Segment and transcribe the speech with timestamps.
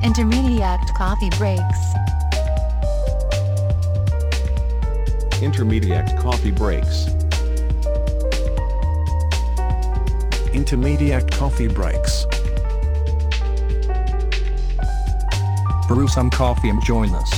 [0.00, 1.78] Intermediate coffee breaks.
[5.42, 7.08] Intermediate coffee breaks.
[10.54, 12.26] Intermediate coffee breaks.
[15.88, 17.37] Brew some coffee and join us.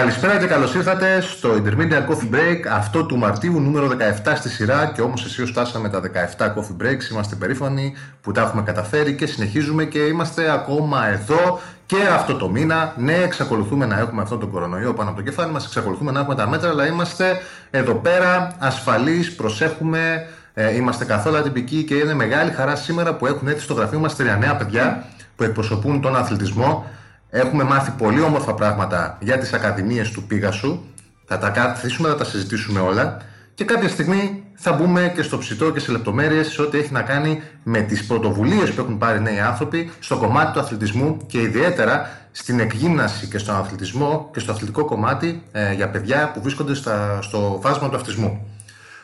[0.00, 3.88] Καλησπέρα και καλώς ήρθατε στο Intermediate Coffee Break, αυτό του Μαρτίου, νούμερο
[4.24, 4.92] 17 στη σειρά.
[4.94, 6.00] Και όμως εσεί φτάσαμε τα
[6.36, 7.10] 17 Coffee Breaks.
[7.10, 12.48] Είμαστε περήφανοι που τα έχουμε καταφέρει και συνεχίζουμε και είμαστε ακόμα εδώ και αυτό το
[12.48, 12.94] μήνα.
[12.96, 16.34] Ναι, εξακολουθούμε να έχουμε αυτό το κορονοϊό πάνω από το κεφάλι μας, εξακολουθούμε να έχουμε
[16.34, 20.26] τα μέτρα, αλλά είμαστε εδώ πέρα ασφαλείς, προσέχουμε.
[20.54, 24.16] Ε, είμαστε καθόλου ατυπικοί και είναι μεγάλη χαρά σήμερα που έχουν έρθει στο γραφείο μας
[24.16, 25.04] τρία νέα παιδιά
[25.36, 26.86] που εκπροσωπούν τον αθλητισμό.
[27.30, 30.80] Έχουμε μάθει πολύ όμορφα πράγματα για τις ακαδημίες του Πίγασου.
[31.24, 33.16] Θα τα καθίσουμε, θα τα συζητήσουμε όλα.
[33.54, 37.02] Και κάποια στιγμή θα μπούμε και στο ψητό και σε λεπτομέρειες σε ό,τι έχει να
[37.02, 42.10] κάνει με τις πρωτοβουλίες που έχουν πάρει νέοι άνθρωποι στο κομμάτι του αθλητισμού και ιδιαίτερα
[42.30, 47.18] στην εκγύμναση και στον αθλητισμό και στο αθλητικό κομμάτι ε, για παιδιά που βρίσκονται στα,
[47.22, 48.46] στο φάσμα του αυτισμού.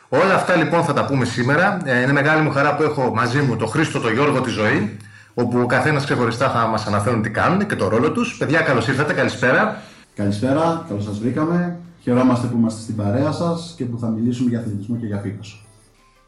[0.08, 1.78] Όλα αυτά λοιπόν θα τα πούμε σήμερα.
[1.84, 4.96] Ε, είναι μεγάλη μου χαρά που έχω μαζί μου τον Χρήστο, τον Γιώργο, τη ζωή
[5.38, 8.36] όπου ο καθένας ξεχωριστά θα μας αναφέρουν τι κάνουν και το ρόλο τους.
[8.36, 9.82] Παιδιά, καλώς ήρθατε, καλησπέρα.
[10.14, 11.76] Καλησπέρα, καλώς σας βρήκαμε.
[12.00, 15.58] Χαιρόμαστε που είμαστε στην παρέα σας και που θα μιλήσουμε για αθλητισμό και για φύγασο.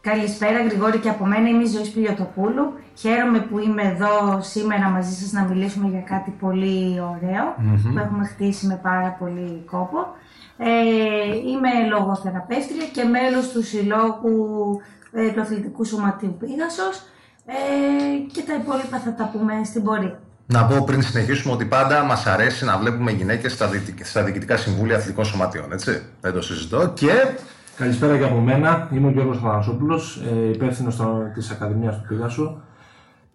[0.00, 2.72] Καλησπέρα Γρηγόρη και από μένα είμαι η Ζωή Σπηλιοτοπούλου.
[2.94, 7.00] Χαίρομαι που είμαι εδώ σήμερα μαζί σας να μιλήσουμε για κάτι πολύ
[7.92, 9.98] που έχουμε χτίσει με πάρα πολύ κόπο.
[10.58, 10.68] Ε,
[11.50, 14.80] είμαι λογοθεραπεύτρια και μέλος του Συλλόγου
[15.12, 17.02] ε, του Αθλητικού Σωματείου Πίγασος
[17.50, 20.18] ε, και τα υπόλοιπα θα τα πούμε στην πορεία.
[20.46, 23.70] Να πω πριν συνεχίσουμε ότι πάντα μας αρέσει να βλέπουμε γυναίκες στα,
[24.02, 25.72] στα διοικητικά συμβούλια αθλητικών σωματείων.
[25.72, 26.02] Έτσι.
[26.20, 26.92] Δεν το συζητώ.
[26.94, 27.12] Και.
[27.76, 28.88] Καλησπέρα και από μένα.
[28.92, 30.00] Είμαι ο Γιώργος Θανασόπουλο,
[30.46, 31.00] ε, υπεύθυνος
[31.34, 32.60] της Ακαδημίας του Πηγάσου.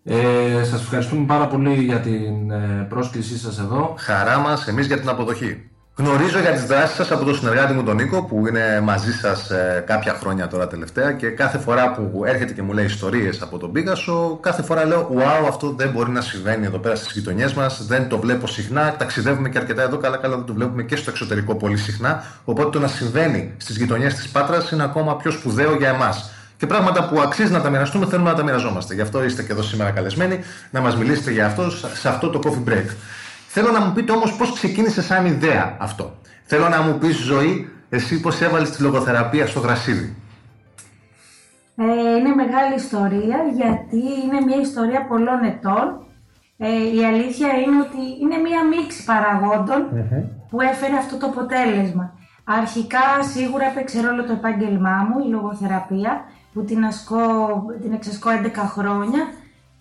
[0.04, 3.96] Ε, σας ευχαριστούμε πάρα πολύ για την ε, πρόσκλησή σας εδώ.
[3.98, 5.70] Χαρά μας, εμείς για την αποδοχή.
[5.96, 9.50] Γνωρίζω για τις δράσεις σας από τον συνεργάτη μου τον Νίκο που είναι μαζί σας
[9.50, 13.58] ε, κάποια χρόνια τώρα τελευταία και κάθε φορά που έρχεται και μου λέει ιστορίες από
[13.58, 17.54] τον Πίγασο κάθε φορά λέω wow αυτό δεν μπορεί να συμβαίνει εδώ πέρα στις γειτονιές
[17.54, 20.96] μας δεν το βλέπω συχνά, ταξιδεύουμε και αρκετά εδώ καλά καλά δεν το βλέπουμε και
[20.96, 25.32] στο εξωτερικό πολύ συχνά οπότε το να συμβαίνει στις γειτονιές της Πάτρας είναι ακόμα πιο
[25.32, 28.94] σπουδαίο για εμάς και πράγματα που αξίζει να τα μοιραστούμε θέλουμε να τα μοιραζόμαστε.
[28.94, 30.40] Γι' αυτό είστε και εδώ σήμερα καλεσμένοι
[30.72, 32.86] να μας μιλήσετε για αυτό σε αυτό το coffee break.
[33.56, 36.16] Θέλω να μου πείτε όμως πώς ξεκίνησε σαν ιδέα αυτό.
[36.44, 40.16] Θέλω να μου πεις ζωή, εσύ πώς έβαλες τη λογοθεραπεία στο γρασίδι.
[41.76, 41.84] Ε,
[42.18, 46.06] είναι μεγάλη ιστορία γιατί είναι μια ιστορία πολλών ετών.
[46.58, 49.04] Ε, η αλήθεια είναι ότι είναι μια μίξη
[50.50, 52.14] που έφερε αυτό το αποτέλεσμα.
[52.44, 57.20] Αρχικά σίγουρα έπαιξε ρόλο το επάγγελμά μου, η λογοθεραπεία, που την, ασκώ,
[57.82, 59.22] την εξασκώ 11 χρόνια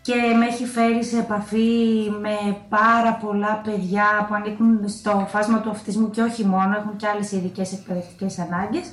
[0.02, 5.70] και με έχει φέρει σε επαφή με πάρα πολλά παιδιά που ανήκουν στο φάσμα του
[5.70, 8.92] αυτισμού και όχι μόνο, έχουν και άλλες ειδικές εκπαιδευτικές ανάγκες.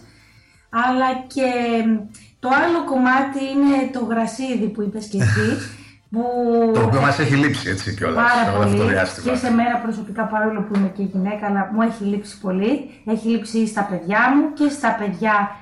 [0.70, 1.50] Αλλά και
[2.40, 5.58] το άλλο κομμάτι είναι το γρασίδι που είπες και εσύ.
[6.12, 6.22] Που...
[6.74, 8.64] Το οποίο μας έχει λείψει έτσι κιόλας Πάρα πολύ.
[8.64, 9.32] Αυτό το διάστημα.
[9.32, 12.90] Και σε μέρα προσωπικά παρόλο που είμαι και γυναίκα, αλλά μου έχει λείψει πολύ.
[13.06, 15.56] Έχει λείψει στα παιδιά μου και στα παιδιά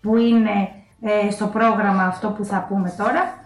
[0.00, 0.68] που είναι
[1.00, 3.39] ε, στο πρόγραμμα αυτό που θα πούμε τώρα.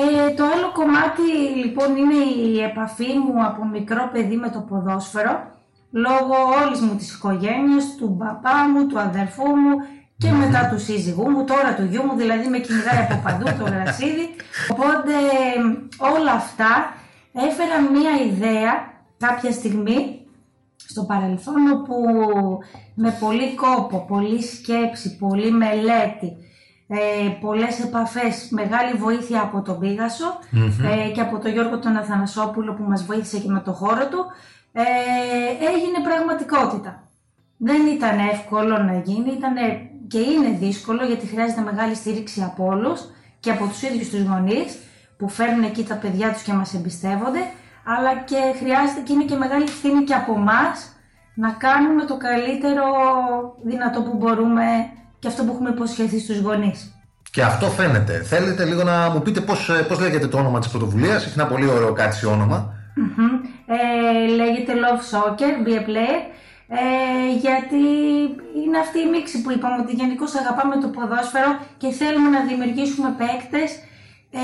[0.00, 1.22] Ε, το άλλο κομμάτι
[1.64, 5.50] λοιπόν είναι η επαφή μου από μικρό παιδί με το ποδόσφαιρο
[5.90, 9.76] λόγω όλης μου της οικογένειας, του παπά μου, του αδερφού μου
[10.18, 13.64] και μετά του σύζυγού μου, τώρα του γιού μου, δηλαδή με κυνηγάει από παντού το
[13.70, 14.26] γρασίδι.
[14.70, 15.12] Οπότε
[15.98, 16.92] όλα αυτά
[17.32, 18.72] έφεραν μία ιδέα
[19.18, 20.20] κάποια στιγμή
[20.76, 21.94] στο παρελθόν όπου
[22.94, 26.36] με πολύ κόπο, πολύ σκέψη, πολύ μελέτη
[26.88, 30.38] ε, πολλές επαφές, μεγάλη βοήθεια από τον πηγασο
[31.06, 34.26] ε, και από τον Γιώργο τον Αθανασόπουλο που μας βοήθησε και με το χώρο του,
[34.72, 34.82] ε,
[35.72, 37.02] έγινε πραγματικότητα.
[37.56, 39.54] Δεν ήταν εύκολο να γίνει, ήταν
[40.08, 43.00] και είναι δύσκολο γιατί χρειάζεται μεγάλη στήριξη από όλους
[43.40, 44.78] και από τους ίδιους τους γονείς
[45.16, 47.40] που φέρνουν εκεί τα παιδιά τους και μας εμπιστεύονται,
[47.84, 50.62] αλλά και χρειάζεται και είναι και μεγάλη ευθύνη και από εμά
[51.34, 52.84] να κάνουμε το καλύτερο
[53.62, 54.64] δυνατό που μπορούμε
[55.18, 56.92] και αυτό που έχουμε υποσχεθεί στους γονείς.
[57.30, 58.22] Και αυτό φαίνεται.
[58.22, 61.24] Θέλετε λίγο να μου πείτε πώς, ε, πώς λέγεται το όνομα της πρωτοβουλίας.
[61.24, 62.74] Έχει ένα πολύ ωραίο κάτι όνομα.
[63.66, 66.20] Ε, λέγεται Love Soccer, Be a Player.
[66.70, 67.84] Ε, γιατί
[68.64, 73.14] είναι αυτή η μίξη που είπαμε ότι γενικώς αγαπάμε το ποδόσφαιρο και θέλουμε να δημιουργήσουμε
[73.18, 73.70] παίκτες
[74.30, 74.42] ε,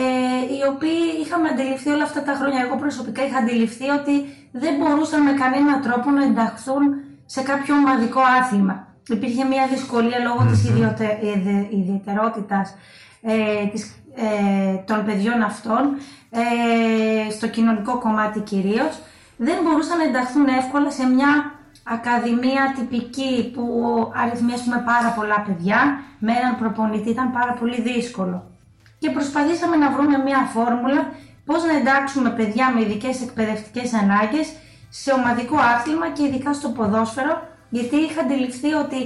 [0.55, 2.61] οι οποίοι είχαμε αντιληφθεί όλα αυτά τα χρόνια.
[2.67, 4.15] Εγώ προσωπικά είχα αντιληφθεί ότι
[4.53, 6.82] δεν μπορούσαν με κανέναν τρόπο να ενταχθούν
[7.26, 8.94] σε κάποιο ομαδικό άθλημα.
[9.08, 12.74] Υπήρχε μια δυσκολία λόγω της ιδιωτε- ιδε- ιδιαιτερότητας
[13.22, 15.82] ε, της, ε, των παιδιών αυτών,
[16.30, 19.00] ε, στο κοινωνικό κομμάτι κυρίως.
[19.36, 21.52] Δεν μπορούσαν να ενταχθούν εύκολα σε μια
[21.84, 23.64] ακαδημία τυπική που
[24.14, 28.50] αριθμεί ας πούμε, πάρα πολλά παιδιά με έναν προπονητή ήταν πάρα πολύ δύσκολο.
[28.98, 31.12] Και προσπαθήσαμε να βρούμε μια φόρμουλα
[31.44, 34.52] πώς να εντάξουμε παιδιά με ειδικές εκπαιδευτικές ανάγκες
[34.88, 37.42] σε ομαδικό άθλημα και ειδικά στο ποδόσφαιρο,
[37.76, 39.00] γιατί είχα αντιληφθεί ότι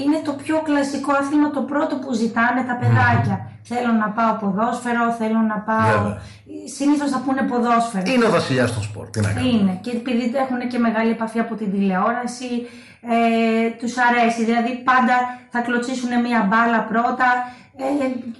[0.00, 3.36] είναι το πιο κλασικό άθλημα το πρώτο που ζητάνε τα παιδάκια.
[3.70, 5.92] Θέλω να πάω ποδόσφαιρο, θέλω να πάω...
[5.92, 6.20] Βέβαια.
[6.76, 8.04] Συνήθως θα πούνε ποδόσφαιρο.
[8.12, 9.06] Είναι ο βασιλιάς των σπορ.
[9.10, 9.52] Τι να κάνουμε.
[9.52, 9.78] Είναι.
[9.84, 12.50] Και επειδή έχουν και μεγάλη επαφή από την τηλεόραση,
[13.14, 14.44] ε, τους αρέσει.
[14.44, 15.16] Δηλαδή πάντα
[15.52, 17.28] θα κλωτσίσουν μία μπάλα πρώτα
[17.76, 17.84] ε,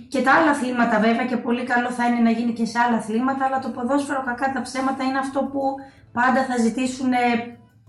[0.09, 2.97] και τα άλλα αθλήματα βέβαια και πολύ καλό θα είναι να γίνει και σε άλλα
[2.97, 5.63] αθλήματα, αλλά το ποδόσφαιρο κακά τα ψέματα είναι αυτό που
[6.13, 7.19] πάντα θα ζητήσουν ε,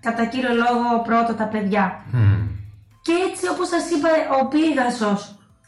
[0.08, 1.86] κατά κύριο λόγο πρώτο τα παιδιά.
[3.06, 4.10] Και έτσι όπως σας είπα
[4.42, 5.20] ο Πίγασος,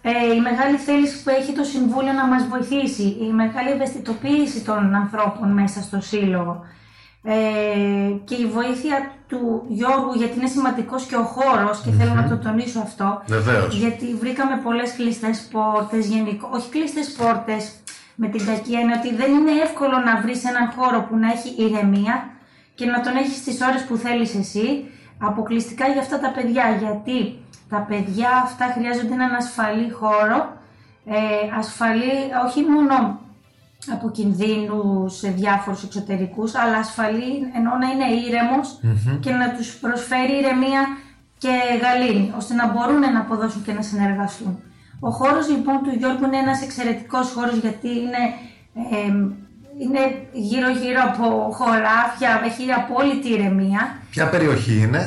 [0.01, 4.95] ε, η μεγάλη θέληση που έχει το Συμβούλιο να μας βοηθήσει, η μεγάλη ευαισθητοποίηση των
[4.95, 6.65] ανθρώπων μέσα στο Σύλλογο
[7.23, 7.35] ε,
[8.23, 12.37] και η βοήθεια του Γιώργου γιατί είναι σημαντικός και ο χώρος και θέλω να το
[12.37, 13.75] τονίσω αυτό Βεβαίως.
[13.75, 16.49] γιατί βρήκαμε πολλές κλειστές πόρτες, γενικο...
[16.53, 17.71] όχι κλειστές πόρτες
[18.15, 21.49] με την κακή έννοια ότι δεν είναι εύκολο να βρεις έναν χώρο που να έχει
[21.63, 22.15] ηρεμία
[22.77, 24.67] και να τον έχεις τις ώρες που θέλεις εσύ,
[25.19, 27.19] αποκλειστικά για αυτά τα παιδιά, γιατί
[27.69, 30.39] τα παιδιά αυτά χρειάζονται έναν ασφαλή χώρο,
[31.05, 31.15] ε,
[31.59, 32.15] ασφαλή
[32.47, 33.19] όχι μόνο
[33.91, 38.79] από κινδύνους σε διάφορους εξωτερικούς, αλλά ασφαλή ενώ να είναι ήρεμος
[39.19, 40.81] και να τους προσφέρει ηρεμία
[41.37, 44.59] και γαλήνη, ώστε να μπορούν να αποδώσουν και να συνεργαστούν.
[44.99, 48.21] Ο χώρος λοιπόν του Γιώργου είναι ένας εξαιρετικός χώρος γιατί είναι,
[48.91, 49.11] ε,
[49.83, 50.01] είναι
[50.31, 51.25] γύρω γύρω από
[51.57, 53.81] χωράφια, έχει απόλυτη ηρεμία.
[54.09, 55.01] Ποια περιοχή είναι;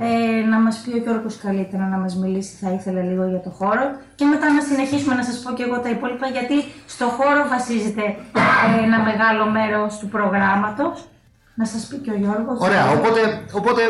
[0.00, 3.50] Ε, να μας πει ο Γιώργος καλύτερα να μας μιλήσει, θα ήθελα λίγο για το
[3.50, 6.56] χώρο και μετά να συνεχίσουμε να σας πω και εγώ τα υπόλοιπα γιατί
[6.86, 8.04] στο χώρο βασίζεται
[8.72, 11.08] ε, ένα μεγάλο μέρος του προγράμματος.
[11.54, 12.58] Να σας πει και ο Γιώργος.
[12.60, 13.20] Ωραία, οπότε,
[13.52, 13.82] οπότε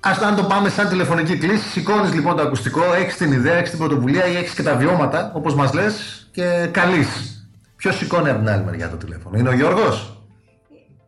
[0.00, 3.70] ας αν το πάμε σαν τηλεφωνική κλίση, σηκώνεις λοιπόν το ακουστικό, έχεις την ιδέα, έχεις
[3.70, 7.36] την πρωτοβουλία ή έχεις και τα βιώματα, όπως μας λες, και καλείς.
[7.82, 10.22] Ποιος σηκώνει από την άλλη μεριά το τηλέφωνο, Είναι ο Γιώργος;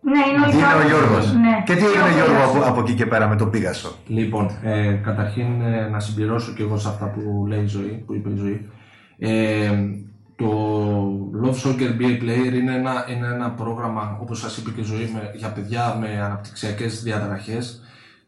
[0.00, 0.84] Ναι, είναι ο Είναι Γιώργος.
[0.84, 1.32] ο Γιώργος.
[1.32, 1.62] Ναι.
[1.66, 2.56] Και τι έγινε, ο Γιώργο, Γιώργος.
[2.56, 6.62] από, από εκεί και πέρα με τον Πίγασο; Λοιπόν, ε, καταρχήν ε, να συμπληρώσω και
[6.62, 8.68] εγώ σε αυτά που λέει η ζωή, που είπε η ζωή.
[9.18, 9.70] Ε,
[10.36, 10.48] το
[11.42, 15.10] Love Soccer BA Player είναι ένα, είναι ένα πρόγραμμα, όπως σας είπε και η ζωή,
[15.14, 17.82] με, για παιδιά με αναπτυξιακές διαταραχές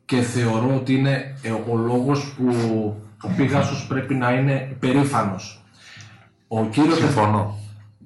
[0.05, 2.47] και θεωρώ ότι είναι ε, ο λόγος που
[3.23, 5.65] ο Πίγασος πρέπει να είναι περήφανος.
[6.49, 7.55] Ο κύριος, Συμφωνώ.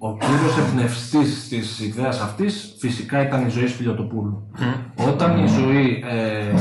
[0.02, 4.50] Ο κύριος εμπνευστής της ιδέας αυτής φυσικά ήταν η ζωή Σπηλιοτοπούλου.
[4.94, 6.54] Όταν η ζωή ε,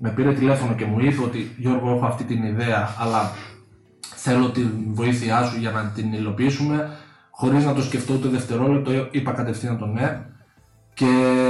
[0.00, 3.30] με πήρε τηλέφωνο και μου είπε ότι Γιώργο έχω αυτή την ιδέα αλλά
[4.14, 6.90] θέλω τη βοήθειά σου για να την υλοποιήσουμε
[7.30, 10.20] χωρίς να το σκεφτώ ούτε δευτερόλεπτο είπα κατευθείαν το ναι
[10.94, 11.06] και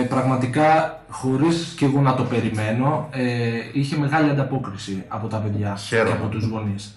[0.08, 6.10] πραγματικά χωρίς και εγώ να το περιμένω ε, είχε μεγάλη ανταπόκριση από τα παιδιά Χαίρομαι.
[6.10, 6.96] και από τους γονείς.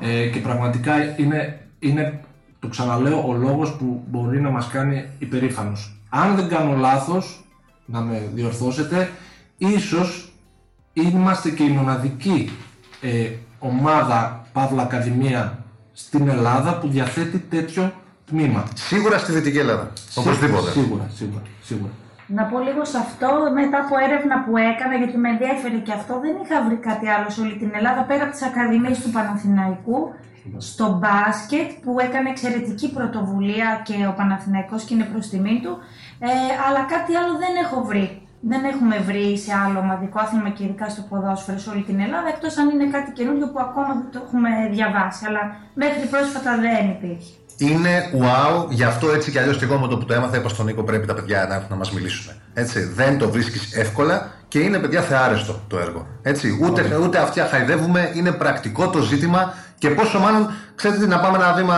[0.00, 2.20] Ε, και πραγματικά είναι, είναι,
[2.62, 5.96] το ξαναλέω, ο λόγος που μπορεί να μας κάνει υπερήφανος.
[6.08, 7.44] Αν δεν κάνω λάθος,
[7.86, 9.10] να με διορθώσετε,
[9.56, 10.32] ίσως
[10.92, 12.50] είμαστε και η μοναδική
[13.00, 15.58] ε, ομάδα, Παύλα Ακαδημία,
[15.92, 17.92] στην Ελλάδα που διαθέτει τέτοιο
[18.26, 18.64] τμήμα.
[18.74, 19.92] Σίγουρα στη Δυτική Ελλάδα.
[20.14, 20.70] Οπωσδήποτε.
[20.70, 21.92] Σίγουρα, σίγουρα, σίγουρα.
[22.26, 23.28] Να πω λίγο σε αυτό,
[23.60, 27.30] μετά από έρευνα που έκανα, γιατί με ενδιαφέρει και αυτό, δεν είχα βρει κάτι άλλο
[27.30, 29.98] σε όλη την Ελλάδα, πέρα από τις Ακαδημίες του Παναθηναϊκού,
[30.56, 35.72] στο μπάσκετ, που έκανε εξαιρετική πρωτοβουλία και ο Παναθηναϊκός και είναι προς τιμή του,
[36.18, 36.28] ε,
[36.66, 38.06] αλλά κάτι άλλο δεν έχω βρει.
[38.40, 42.28] Δεν έχουμε βρει σε άλλο ομαδικό άθλημα και ειδικά στο ποδόσφαιρο σε όλη την Ελλάδα,
[42.28, 45.42] εκτός αν είναι κάτι καινούριο που ακόμα δεν το έχουμε διαβάσει, αλλά
[45.74, 47.32] μέχρι πρόσφατα δεν υπήρχε.
[47.56, 50.48] Είναι wow, γι' αυτό έτσι κι αλλιώς και εγώ με το που το έμαθα, είπα
[50.48, 52.32] στον Νίκο πρέπει τα παιδιά να έρθουν να μας μιλήσουν.
[52.54, 56.06] Έτσι, δεν το βρίσκεις εύκολα και είναι παιδιά θεάρεστο το έργο.
[56.22, 61.20] Έτσι, ούτε, ούτε αυτιά χαϊδεύουμε, είναι πρακτικό το ζήτημα και πόσο μάλλον ξέρετε τι, να
[61.20, 61.76] πάμε ένα βήμα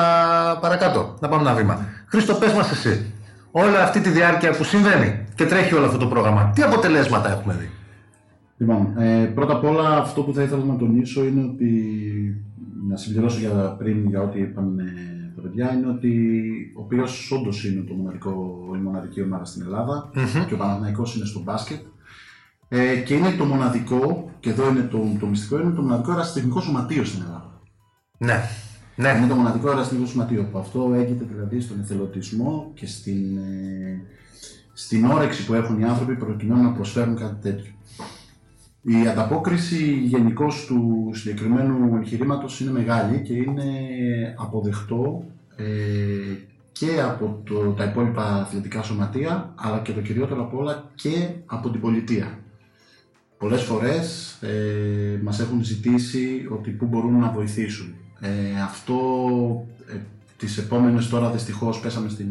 [0.60, 1.14] παρακάτω.
[1.20, 1.88] Να πάμε ένα βήμα.
[2.06, 3.12] Χρήστο, πες μας εσύ,
[3.50, 7.54] όλη αυτή τη διάρκεια που συμβαίνει και τρέχει όλο αυτό το πρόγραμμα, τι αποτελέσματα έχουμε
[7.60, 7.70] δει;
[8.56, 11.70] Λοιπόν, ε, πρώτα απ' όλα αυτό που θα ήθελα να τονίσω είναι ότι
[12.88, 16.12] να συμπληρώσω για πριν για ό,τι είπαν ε, τα παιδιά είναι ότι
[16.74, 18.32] ο Πύρος όντως είναι το μοναδικό,
[18.74, 20.10] η μοναδική ομάδα στην ελλαδα
[20.48, 21.80] και ο Παναθηναϊκός είναι στο μπάσκετ
[22.68, 26.60] ε, και είναι το μοναδικό, και εδώ είναι το, το μυστικό, είναι το μοναδικό ερασιτεχνικό
[26.60, 27.53] σωματείο στην Ελλάδα.
[28.18, 28.48] Ναι,
[28.96, 29.26] Είναι ναι.
[29.26, 34.02] το μοναδικό ερασιτεχνικό σωματείο που αυτό έγκυται δηλαδή στον εθελοντισμό και στην, ε,
[34.72, 37.72] στην όρεξη που έχουν οι άνθρωποι προκειμένου να προσφέρουν κάτι τέτοιο.
[38.82, 43.64] Η ανταπόκριση γενικώς του συγκεκριμένου εγχειρήματος είναι μεγάλη και είναι
[44.36, 45.24] αποδεκτό
[45.56, 45.64] ε,
[46.72, 51.70] και από το, τα υπόλοιπα αθλητικά σωματεία, αλλά και το κυριότερο απ' όλα και από
[51.70, 52.38] την πολιτεία.
[53.38, 57.94] Πολλές φορές ε, μας έχουν ζητήσει ότι πού μπορούν να βοηθήσουν.
[58.24, 58.96] Ε, αυτό
[59.88, 59.96] ε,
[60.36, 62.26] τις επόμενες τώρα δυστυχώς πέσαμε στην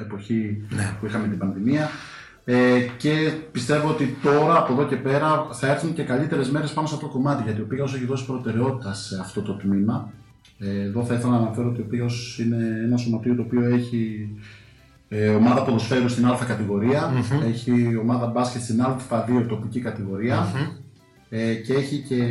[0.00, 0.62] εποχή
[1.00, 1.90] που είχαμε την πανδημία.
[2.44, 6.86] Ε, και πιστεύω ότι τώρα από εδώ και πέρα θα έρθουν και καλύτερες μέρες πάνω
[6.86, 10.12] σε αυτό το κομμάτι γιατί ο Πίγαος έχει δώσει προτεραιότητα σε αυτό το τμήμα.
[10.58, 14.28] Ε, εδώ θα ήθελα να αναφέρω ότι ο Πίγαος είναι ένα σωματείο το οποίο έχει
[15.08, 17.12] ε, ομάδα ποδοσφαίρου στην Α κατηγορια
[17.46, 19.80] έχει ομάδα μπάσκετ στην Α2 τοπική
[21.30, 22.24] ε, και έχει και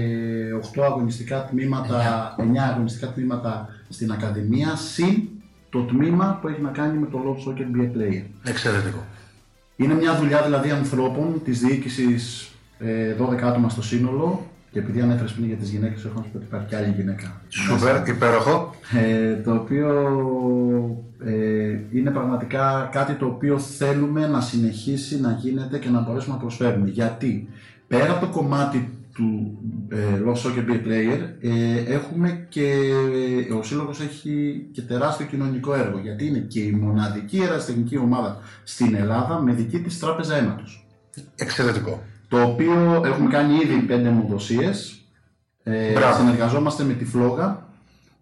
[0.75, 5.27] 8 αγωνιστικά τμήματα, 9 αγωνιστικά τμήματα στην Ακαδημία, συν
[5.69, 8.23] το τμήμα που έχει να κάνει με το Love Soccer Be a Player.
[8.43, 9.05] Εξαιρετικό.
[9.75, 14.43] Είναι μια δουλειά δηλαδή ανθρώπων της διοίκησης ε, 12 άτομα στο σύνολο.
[14.71, 16.93] Και επειδή ανέφερες πριν για τις γυναίκες, έχω να σου πω ότι υπάρχει και άλλη
[16.95, 17.41] γυναίκα.
[17.47, 18.75] Σούπερ, υπέροχο.
[18.97, 19.87] Ε, το οποίο
[21.25, 26.41] ε, είναι πραγματικά κάτι το οποίο θέλουμε να συνεχίσει να γίνεται και να μπορέσουμε να
[26.41, 26.89] προσφέρουμε.
[26.89, 27.47] Γιατί;
[27.89, 29.57] Πέρα από το κομμάτι του
[29.89, 32.91] ε, Love Soccer Be a Player ε, έχουμε και
[33.59, 38.95] ο Σύλλογος έχει και τεράστιο κοινωνικό έργο γιατί είναι και η μοναδική ερασιτεχνική ομάδα στην
[38.95, 40.87] Ελλάδα με δική της τράπεζα αίματος.
[41.35, 42.03] Εξαιρετικό.
[42.27, 45.01] Το οποίο έχουμε κάνει ήδη πέντε αιμοδοσίες.
[45.63, 47.67] Ε, συνεργαζόμαστε με τη Φλόγα.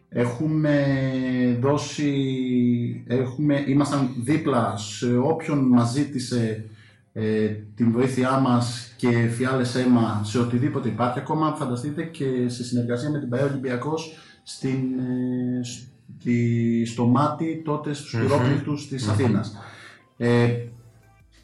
[0.09, 0.86] Έχουμε
[1.62, 2.13] δώσει,
[3.07, 6.65] έχουμε, ήμασταν δίπλα σε όποιον μας ζήτησε
[7.19, 11.19] ε, την βοήθειά μας και φιάλες αίμα σε οτιδήποτε υπάρχει.
[11.19, 17.93] Ακόμα φανταστείτε και σε συνεργασία με την ΠαΕ Ολυμπιακός στην, ε, στη, στο μάτι τότε
[17.93, 19.57] στους πυρόπληκτους της Αθήνας.
[20.17, 20.47] Ε,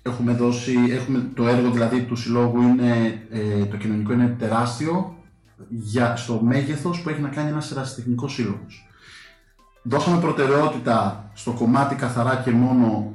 [0.02, 5.16] έχουμε δώσει, έχουμε το έργο δηλαδή του συλλόγου είναι, ε, το κοινωνικό είναι τεράστιο
[5.70, 8.88] για, στο μέγεθος που έχει να κάνει ένας ερασιτεχνικός σύλλογος.
[9.84, 13.14] Δώσαμε προτεραιότητα στο κομμάτι καθαρά και μόνο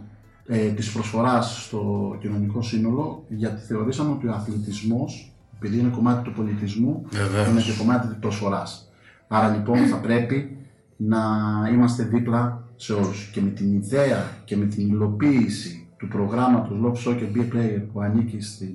[0.51, 6.33] ε, της προσφοράς στο κοινωνικό σύνολο γιατί θεωρήσαμε ότι ο αθλητισμός επειδή είναι κομμάτι του
[6.33, 7.03] πολιτισμού
[7.51, 8.91] είναι και κομμάτι της προσφοράς.
[9.29, 10.57] Άρα λοιπόν θα πρέπει
[10.97, 11.19] να
[11.73, 17.09] είμαστε δίπλα σε όλους και με την ιδέα και με την υλοποίηση του προγράμματος Love
[17.09, 18.75] Soccer Be a Player που ανήκει στην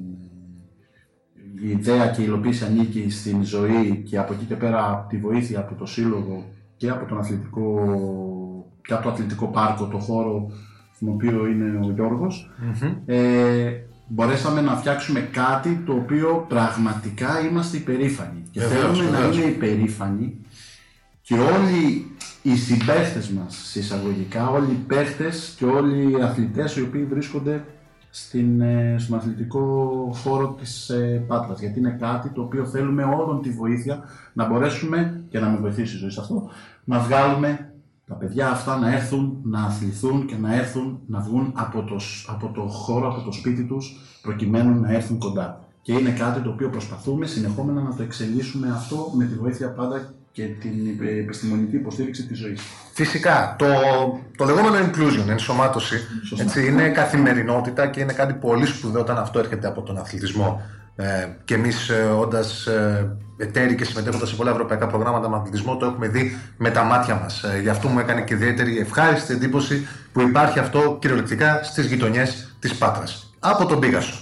[1.64, 5.60] η ιδέα και η υλοποίηση ανήκει στην ζωή και από εκεί και πέρα τη βοήθεια
[5.60, 6.44] από το σύλλογο
[6.78, 7.86] και από τον αθλητικό
[8.82, 10.52] και από το αθλητικό πάρκο, το χώρο
[10.96, 12.52] στον οποίο είναι ο γιωργος
[13.06, 13.72] ε,
[14.08, 18.44] μπορέσαμε να φτιάξουμε κάτι το οποίο πραγματικά είμαστε υπερήφανοι.
[18.52, 20.38] Και θέλουμε να είναι υπερήφανοι
[21.22, 27.04] και όλοι οι συμπαίχτες μας, συσσαγωγικά, όλοι οι παίχτες και όλοι οι αθλητές οι οποίοι
[27.04, 27.64] βρίσκονται
[28.10, 31.60] στην, ε, στον αθλητικό χώρο της ε, Πάτρας.
[31.60, 35.96] Γιατί είναι κάτι το οποίο θέλουμε όλων τη βοήθεια να μπορέσουμε, και να με βοηθήσει
[35.96, 36.50] η ζωή σε αυτό,
[36.84, 37.73] να βγάλουμε
[38.14, 42.52] τα παιδιά αυτά να έρθουν να αθληθούν και να έρθουν να βγουν από το, από
[42.54, 45.60] το χώρο, από το σπίτι τους, προκειμένου να έρθουν κοντά.
[45.82, 50.14] Και είναι κάτι το οποίο προσπαθούμε συνεχόμενα να το εξελίσσουμε αυτό με τη βοήθεια πάντα
[50.32, 50.72] και την
[51.20, 52.62] επιστημονική υποστήριξη της ζωής.
[52.94, 53.66] Φυσικά, το,
[54.38, 55.96] το λεγόμενο inclusion, ενσωμάτωση,
[56.40, 60.62] έτσι, είναι καθημερινότητα και είναι κάτι πολύ σπουδαίο όταν αυτό έρχεται από τον αθλητισμό.
[60.96, 65.78] Ε, και εμείς, ε, όντας ε, εταίροι και συμμετέχοντα σε πολλά ευρωπαϊκά προγράμματα με αθλητισμό,
[65.78, 67.44] το έχουμε δει με τα μάτια μας.
[67.44, 72.56] Ε, γι' αυτό μου έκανε και ιδιαίτερη ευχάριστη εντύπωση που υπάρχει αυτό κυριολεκτικά στις γειτονιές
[72.60, 73.34] της Πάτρας.
[73.40, 74.14] Από τον Πίγασο.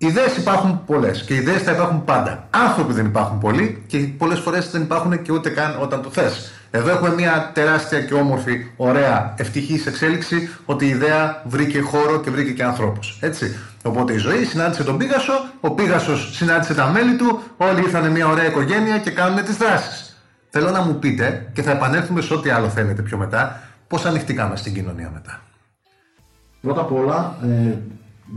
[0.00, 2.46] Ιδέες υπάρχουν πολλές και ιδέες θα υπάρχουν πάντα.
[2.50, 6.52] Άνθρωποι δεν υπάρχουν πολλοί και πολλές φορές δεν υπάρχουν και ούτε καν όταν το θες.
[6.70, 12.30] Εδώ έχουμε μια τεράστια και όμορφη, ωραία, ευτυχής εξέλιξη ότι η ιδέα βρήκε χώρο και
[12.30, 13.18] βρήκε και ανθρώπους.
[13.20, 13.56] Έτσι.
[13.84, 18.28] Οπότε η ζωή συνάντησε τον Πίγασο, ο Πίγασος συνάντησε τα μέλη του, όλοι ήρθαν μια
[18.28, 20.22] ωραία οικογένεια και κάνουν τις δράσεις.
[20.48, 24.56] Θέλω να μου πείτε και θα επανέλθουμε σε ό,τι άλλο θέλετε πιο μετά, πώς ανοιχτήκαμε
[24.56, 25.40] στην κοινωνία μετά.
[26.60, 27.76] Πρώτα απ' όλα, ε,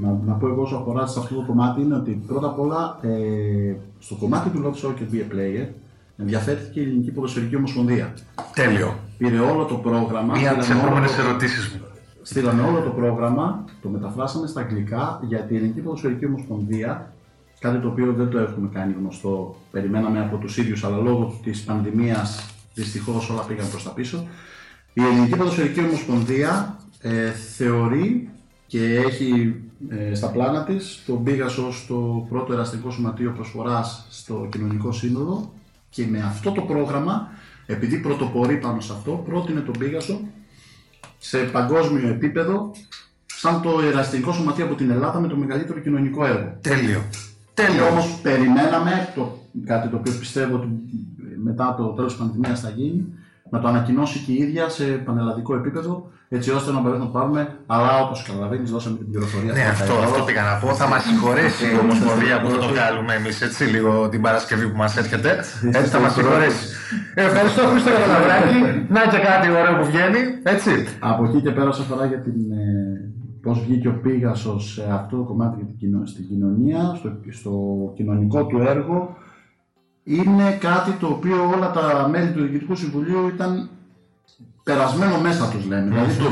[0.01, 2.97] να, να πω εγώ όσο αφορά σε αυτό το κομμάτι είναι ότι πρώτα απ' όλα
[3.01, 5.67] ε, στο κομμάτι του Love Soccer Be a Player
[6.17, 8.13] ενδιαφέρθηκε η Ελληνική Ποδοσφαιρική Ομοσπονδία.
[8.53, 8.99] Τέλειο.
[9.17, 10.37] Πήρε όλο το πρόγραμμα.
[10.37, 11.81] Μία από τις επόμενες ερωτήσεις μου.
[12.21, 17.13] Στείλαμε όλο το πρόγραμμα, το μεταφράσαμε στα αγγλικά γιατί η Ελληνική Ποδοσφαιρική Ομοσπονδία,
[17.59, 21.63] κάτι το οποίο δεν το έχουμε κάνει γνωστό, περιμέναμε από τους ίδιους, αλλά λόγω της
[21.63, 24.27] πανδημίας δυστυχώς όλα πήγαν προς τα πίσω.
[24.93, 28.29] Η Ελληνική Ποδοσφαιρική Ομοσπονδία ε, θεωρεί
[28.67, 29.55] και έχει
[29.89, 35.53] ε, στα πλάνα της τον Πίγασο στο πρώτο εραστικό σωματείο προσφοράς στο κοινωνικό σύνολο
[35.91, 37.29] και με αυτό το πρόγραμμα,
[37.65, 40.21] επειδή πρωτοπορεί πάνω σε αυτό, πρότεινε τον Πίγασο
[41.17, 42.71] σε παγκόσμιο επίπεδο
[43.25, 46.57] σαν το εραστικό σωματείο από την Ελλάδα με το μεγαλύτερο κοινωνικό έργο.
[46.61, 47.01] Τέλειο.
[47.53, 47.87] Τέλειο.
[47.87, 50.67] Όμως περιμέναμε, το, κάτι το οποίο πιστεύω ότι
[51.43, 53.05] μετά το τέλος της πανδημίας θα γίνει,
[53.53, 55.93] να το ανακοινώσει και η ίδια σε πανελλαδικό επίπεδο,
[56.37, 57.41] έτσι ώστε να μπορέσουμε να το πάρουμε.
[57.75, 59.51] Αλλά όπως καταλαβαίνεις, δώσαμε την πληροφορία.
[59.53, 60.25] Ναι, στα αυτό, δέκα αυτό ευρώ.
[60.27, 60.67] πήγα να πω.
[60.81, 64.77] Θα μας συγχωρέσει η Ομοσπονδία που θα το κάνουμε εμείς έτσι λίγο την Παρασκευή που
[64.83, 65.31] μας έρχεται.
[65.77, 66.63] Έτσι θα μας συγχωρέσει.
[67.15, 68.57] Ε, Ευχαριστώ, Χρήστο Καλαβράκη.
[68.95, 70.21] Να και κάτι ωραίο που βγαίνει.
[70.55, 70.71] Έτσι.
[71.11, 72.65] Από εκεί και πέρα, όσον αφορά για την, ε,
[73.43, 77.51] πώς βγήκε ο Πίγασος σε αυτό το κομμάτι για την κοινο- στην κοινωνία, στο, στο
[77.97, 78.97] κοινωνικό του έργο,
[80.03, 83.69] είναι κάτι το οποίο όλα τα μέλη του Διοικητικού Συμβουλίου ήταν
[84.63, 85.89] περασμένο μέσα τους λέμε.
[85.89, 86.29] Δηλαδή το,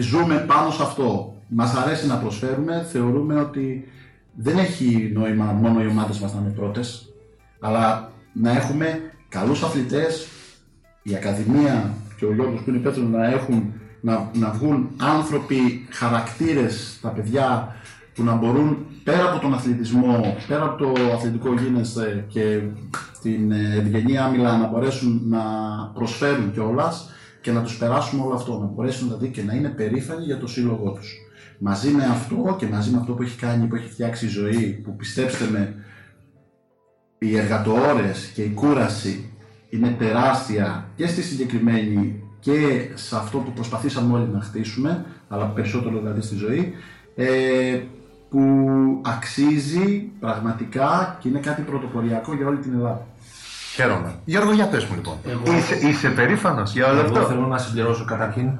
[0.00, 1.34] ζούμε πάνω σε αυτό.
[1.48, 3.88] Μας αρέσει να προσφέρουμε, θεωρούμε ότι
[4.34, 7.12] δεν έχει νόημα μόνο οι ομάδες μας να είναι πρώτες,
[7.60, 10.26] αλλά να έχουμε καλούς αθλητές,
[11.02, 16.98] η Ακαδημία και ο Γιώργος που είναι υπεύθυνος να έχουν να, να βγουν άνθρωποι, χαρακτήρες,
[17.02, 17.76] τα παιδιά
[18.14, 22.60] που να μπορούν πέρα από τον αθλητισμό, πέρα από το αθλητικό γίνεσθε και
[23.22, 25.40] την ε, ευγενή άμυλα να μπορέσουν να
[25.94, 30.24] προσφέρουν κιόλας και να τους περάσουμε όλο αυτό, να μπορέσουν δηλαδή και να είναι περήφανοι
[30.24, 31.14] για το σύλλογό τους.
[31.58, 34.80] Μαζί με αυτό και μαζί με αυτό που έχει κάνει, που έχει φτιάξει η ζωή,
[34.84, 35.74] που πιστέψτε με,
[37.18, 39.30] οι εργατοώρες και η κούραση
[39.68, 45.98] είναι τεράστια και στη συγκεκριμένη και σε αυτό που προσπαθήσαμε όλοι να χτίσουμε, αλλά περισσότερο
[45.98, 46.72] δηλαδή στη ζωή,
[47.14, 47.80] ε,
[48.30, 48.40] που
[49.04, 53.06] αξίζει πραγματικά και είναι κάτι πρωτοποριακό για όλη την Ελλάδα.
[53.74, 54.14] Χαίρομαι.
[54.24, 55.14] Γιώργο, για πες μου λοιπόν.
[55.28, 57.20] Εγώ- Είσαι, είσαι περήφανο για όλο Εγώ αυτό.
[57.26, 58.50] θέλω να συμπληρώσω καταρχήν.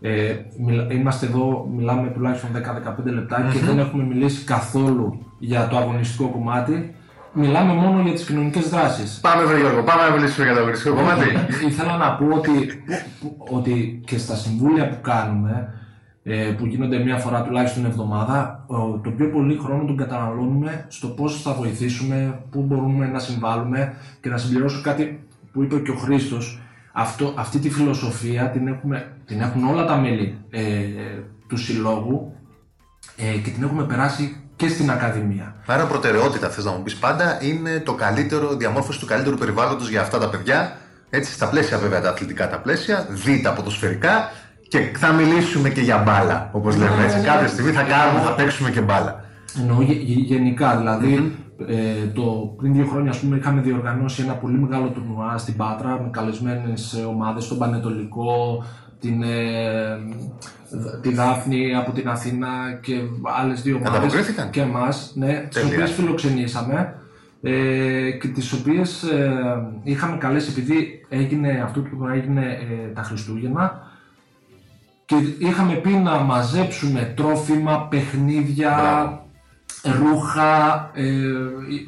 [0.00, 0.34] Ε,
[0.66, 6.28] μιλα- είμαστε εδώ, μιλάμε τουλάχιστον 10-15 λεπτα και δεν έχουμε μιλήσει καθόλου για το αγωνιστικό
[6.28, 6.94] κομμάτι.
[7.32, 9.18] Μιλάμε μόνο για τις κοινωνικές δράσεις.
[9.20, 11.26] Πάμε, βρε Γιώργο, πάμε να μιλήσουμε για το αγωνιστικό κομμάτι.
[11.68, 12.50] Ήθελα να πω ότι,
[12.86, 15.77] που- που- ότι και στα συμβούλια που κάνουμε, ε,
[16.58, 21.42] που γίνονται μία φορά τουλάχιστον εβδομάδα, ο- το πιο πολύ χρόνο τον καταναλώνουμε στο πώς
[21.42, 26.60] θα βοηθήσουμε, πού μπορούμε να συμβάλλουμε και να συμπληρώσω κάτι που είπε και ο Χρήστος.
[26.92, 30.62] Αυτό, αυτή τη φιλοσοφία την, έχουμε, την έχουν όλα τα μέλη ε,
[31.48, 32.32] του συλλόγου
[33.16, 35.54] ε, και την έχουμε περάσει και στην Ακαδημία.
[35.66, 40.00] Άρα προτεραιότητα, θες να μου πεις πάντα, είναι το καλύτερο, διαμόρφωση του καλύτερου περιβάλλοντος για
[40.00, 40.76] αυτά τα παιδιά.
[41.10, 44.30] Έτσι, στα πλαίσια βέβαια τα αθλητικά τα πλαίσια, δει τα ποδοσφαιρικά
[44.68, 47.20] και θα μιλήσουμε και για μπάλα, όπως λέμε έτσι.
[47.20, 49.24] Κάποια στιγμή θα κάνουμε, θα παίξουμε και μπάλα.
[49.60, 51.32] Εννοώ γε- γε- γενικά, δηλαδή
[51.66, 55.88] ε, το, πριν δύο χρόνια ας πούμε, είχαμε διοργανώσει ένα πολύ μεγάλο τουρνουά στην Πάτρα
[55.88, 58.64] με καλεσμένες ε, ομάδες, στον Πανετολικό,
[59.00, 59.28] την, ε,
[60.70, 62.48] Δ- τη Δάφνη από την Αθήνα
[62.80, 62.92] και
[63.40, 65.74] άλλες δύο ομάδες Ανταποκρίθηκαν; και εμάς, ναι, τις Τέλεια.
[65.74, 66.94] οποίες φιλοξενήσαμε
[67.42, 69.32] ε, και τις οποίες ε,
[69.82, 73.80] είχαμε καλέσει επειδή έγινε, αυτό το τουρνουά έγινε ε, τα Χριστούγεννα
[75.08, 78.74] και είχαμε πει να μαζέψουμε τρόφιμα, παιχνίδια,
[79.82, 80.04] Μπράβο.
[80.04, 81.04] ρούχα, ε,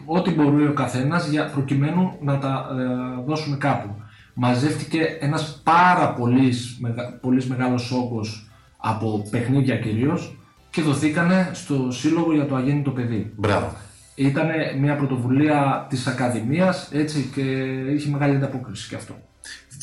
[0.06, 3.94] ό,τι μπορεί ο καθένας για προκειμένου να τα ε, δώσουμε κάπου.
[4.34, 10.36] Μαζεύτηκε ένας πάρα πολύς, μεγα, πολύς μεγάλος όγκος από παιχνίδια κυρίως
[10.70, 13.32] και δοθήκανε στο Σύλλογο για το Αγέννητο Παιδί.
[13.36, 13.72] Μπράβο.
[14.14, 14.46] Ήταν
[14.80, 17.40] μια πρωτοβουλία της Ακαδημίας έτσι και
[17.94, 19.14] είχε μεγάλη ανταπόκριση και αυτό.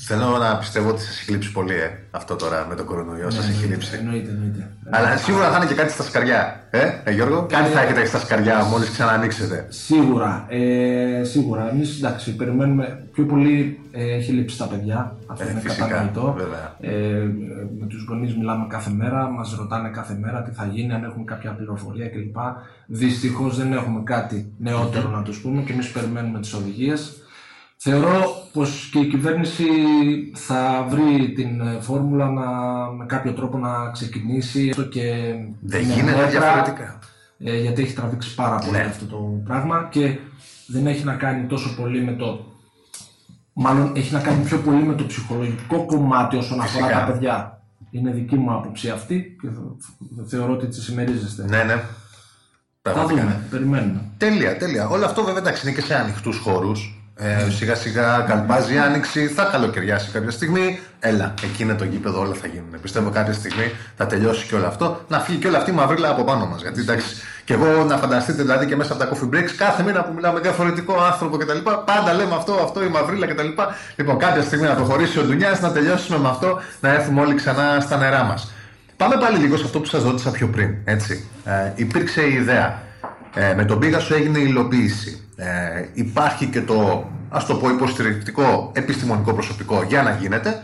[0.09, 3.49] Θέλω να πιστεύω ότι σας έχει λείψει πολύ, ε, αυτό τώρα με τον κορονοϊό, σας
[3.49, 3.97] έχει λείψει.
[3.99, 4.71] Εννοείται, εννοείται.
[4.89, 6.63] Αλλά σίγουρα θα είναι και κάτι στα σκαριά.
[6.69, 9.65] Ε, ε Γιώργο, κάτι θα έχετε στα σκαριά μόλις ξανανοίξετε.
[9.69, 11.69] Σίγουρα, ε, σίγουρα.
[11.69, 13.79] Εμείς εντάξει, περιμένουμε πιο πολύ.
[13.91, 15.15] Ε, έχει λείψει στα παιδιά.
[15.27, 16.35] Αυτό Ε, είναι φυσικά, κατανοητό.
[16.37, 16.75] βέβαια.
[16.79, 17.27] Ε,
[17.79, 21.23] με τους γονείς μιλάμε κάθε μέρα, μας ρωτάνε κάθε μέρα τι θα γίνει, αν έχουμε
[21.23, 22.37] κάποια πληροφορία κλπ.
[22.85, 27.21] Δυστυχώς δεν έχουμε κάτι νεότερο να τους πούμε και εμείς περιμένουμε τις οδηγίες.
[27.89, 29.63] Θεωρώ πως και η κυβέρνηση
[30.35, 32.45] θα βρει την ε, φόρμουλα να,
[32.97, 35.01] με κάποιο τρόπο να ξεκινήσει έστω και
[35.61, 36.99] Δεν με γίνεται μέτρα, διαφορετικά.
[37.39, 38.83] ε, γιατί έχει τραβήξει πάρα πολύ Ναι.
[38.83, 40.17] αυτό το πράγμα και
[40.67, 42.45] δεν έχει να κάνει τόσο πολύ με το.
[43.53, 47.05] Μάλλον έχει να κάνει πιο πολύ με το ψυχολογικό κομμάτι όσον αφορά Φυσικά.
[47.05, 47.61] τα παιδιά.
[47.91, 51.43] Είναι δική μου άποψη αυτή και θε- θεωρώ ότι τη συμμερίζεστε.
[51.49, 51.73] Ναι, ναι.
[51.73, 53.21] Θα Πραγματικά.
[53.21, 54.01] δούμε, περιμένουμε.
[54.17, 54.87] Τέλεια, τέλεια.
[54.87, 56.96] Όλο αυτό βέβαια εντάξει είναι και σε ανοιχτούς χώρους.
[57.19, 60.79] Ε, σιγά σιγά καλπάζει η άνοιξη, θα καλοκαιριάσει κάποια στιγμή.
[60.99, 62.81] Έλα, εκεί είναι το γήπεδο, όλα θα γίνουν.
[62.81, 65.01] Πιστεύω κάποια στιγμή θα τελειώσει και όλο αυτό.
[65.07, 66.61] Να φύγει και όλη αυτή η μαυρίλα από πάνω μας.
[66.61, 70.03] Γιατί εντάξει, και εγώ να φανταστείτε δηλαδή και μέσα από τα coffee breaks, κάθε μήνα
[70.03, 71.57] που μιλάμε με διαφορετικό άνθρωπο κτλ.
[71.85, 73.47] Πάντα λέμε αυτό, αυτό, η μαυρίλα κτλ.
[73.95, 77.79] Λοιπόν, κάποια στιγμή να προχωρήσει ο Ντουνιάς, να τελειώσουμε με αυτό, να έρθουμε όλοι ξανά
[77.79, 78.51] στα νερά μας.
[78.97, 80.75] Πάμε πάλι λίγο σε αυτό που σας ρώτησα πιο πριν.
[80.83, 81.29] Έτσι.
[81.45, 82.81] Ε, υπήρξε η ιδέα.
[83.35, 85.26] Ε, με τον Πίγασο έγινε η υλοποίηση.
[85.39, 90.63] Ε, υπάρχει και το, ας το πω, υποστηρικτικό επιστημονικό προσωπικό για να γίνεται.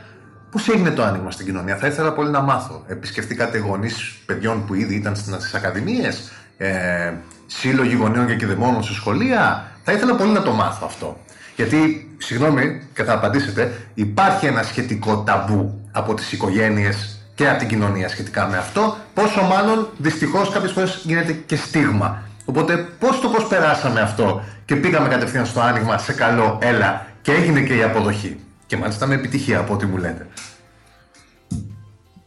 [0.52, 2.84] Πώς έγινε το άνοιγμα στην κοινωνία, θα ήθελα πολύ να μάθω.
[2.88, 7.14] Επισκεφτήκατε γονείς παιδιών που ήδη ήταν στι ακαδημίες, ε,
[7.46, 11.18] σύλλογοι γονέων και κηδεμόνων σε σχολεία; Θα ήθελα πολύ να το μάθω αυτό.
[11.56, 17.68] Γιατί, συγγνώμη και θα απαντήσετε, υπάρχει ένα σχετικό ταμπού από τις οικογένειες και από την
[17.68, 22.24] κοινωνία σχετικά με αυτό, πόσο μάλλον δυστυχώς κάποιες φορές γίνεται και στίγμα.
[22.46, 27.32] Οπότε πώς το πώς περάσαμε αυτό και πήγαμε κατευθείαν στο άνοιγμα σε καλό, έλα και
[27.32, 28.40] έγινε και η αποδοχή.
[28.66, 30.28] Και μάλιστα με επιτυχία από ό,τι μου λέτε.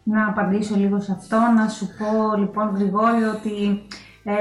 [0.02, 3.87] Να απαντήσω λίγο σε αυτό, να σου πω λοιπόν Γρηγόρη ότι
[4.24, 4.35] ε,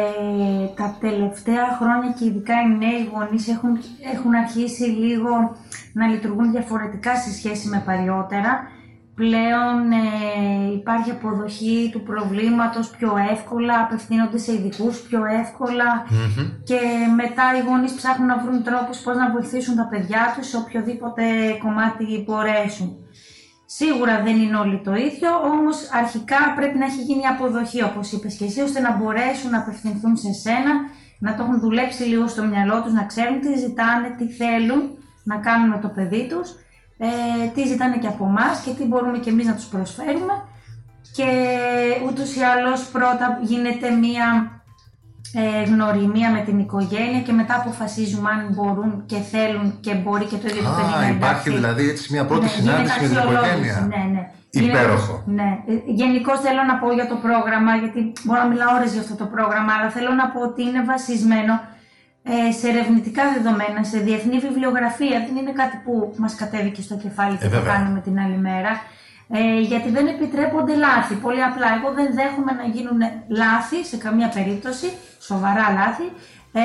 [0.76, 3.78] τα τελευταία χρόνια και ειδικά οι νέοι γονείς έχουν,
[4.14, 5.58] έχουν αρχίσει λίγο
[5.94, 8.68] να λειτουργούν διαφορετικά σε σχέση με παλιότερα.
[9.16, 16.06] Πλέον ε, υπάρχει αποδοχή του προβλήματος πιο εύκολα, απευθύνονται σε ειδικούς πιο ευκολα
[16.64, 16.80] και
[17.16, 21.24] μετά οι γονείς ψάχνουν να βρουν τρόπους πώς να βοηθήσουν τα παιδιά τους σε οποιοδήποτε
[21.64, 22.98] κομμάτι μπορέσουν.
[23.66, 28.36] Σίγουρα δεν είναι όλοι το ίδιο, όμως αρχικά πρέπει να έχει γίνει αποδοχή, όπως είπες
[28.36, 30.74] και εσύ, ώστε να μπορέσουν να απευθυνθούν σε σένα,
[31.20, 34.82] να το έχουν δουλέψει λίγο στο μυαλό τους, να ξέρουν τι ζητάνε, τι θέλουν
[35.24, 36.50] να κάνουν με το παιδί τους,
[36.98, 37.08] ε,
[37.54, 40.34] τι ζητάνε και από εμάς και τι μπορούμε και εμείς να τους προσφέρουμε.
[41.12, 41.28] Και
[42.08, 44.56] ούτως ή άλλως πρώτα γίνεται μία
[45.34, 50.36] ε, γνωριμία με την οικογένεια και μετά αποφασίζουμε αν μπορούν και θέλουν και μπορεί και
[50.36, 51.50] το ίδιο το παιδί να Α, υπάρχει εντάξει.
[51.50, 53.88] δηλαδή έτσι μια πρώτη Ναι, συνάντηση με γίνεται την αξιολόγηση, οικογένεια.
[53.94, 54.24] Ναι, ναι.
[54.50, 55.24] Υπέροχο.
[55.26, 55.50] Ναι.
[55.86, 59.26] Γενικώς θέλω να πω για το πρόγραμμα, γιατί μπορώ να μιλάω ώρες για αυτό το
[59.36, 61.75] πρόγραμμα, αλλά θέλω να πω ότι είναι βασισμένο ε,
[62.60, 65.18] σε ερευνητικά δεδομένα, σε διεθνή βιβλιογραφία.
[65.28, 67.74] Δεν είναι κάτι που μας κατέβηκε στο κεφάλι και Ε, το βέβαια.
[67.74, 68.72] κάνουμε την άλλη μέρα.
[69.30, 71.16] Ε, γιατί δεν επιτρέπονται λάθη.
[71.16, 74.88] Πολύ απλά, εγώ δεν δέχομαι να γίνουν λάθη σε καμία περίπτωση,
[75.20, 76.08] σοβαρά λάθη.
[76.54, 76.62] Ε,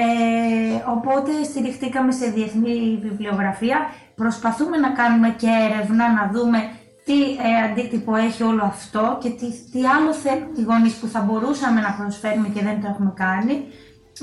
[0.94, 3.79] οπότε στηριχτήκαμε σε διεθνή βιβλιογραφία.
[4.14, 6.59] Προσπαθούμε να κάνουμε και έρευνα, να δούμε
[7.05, 11.20] τι ε, αντίκτυπο έχει όλο αυτό και τι, τι άλλο θέλουν οι γονείς που θα
[11.20, 13.55] μπορούσαμε να προσφέρουμε και δεν το έχουμε κάνει.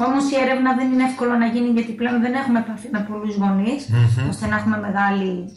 [0.06, 3.36] Όμως η έρευνα δεν είναι εύκολο να γίνει γιατί πλέον δεν έχουμε επαφή με πολλούς
[3.36, 3.90] γονείς,
[4.30, 5.52] ώστε να έχουμε μεγάλη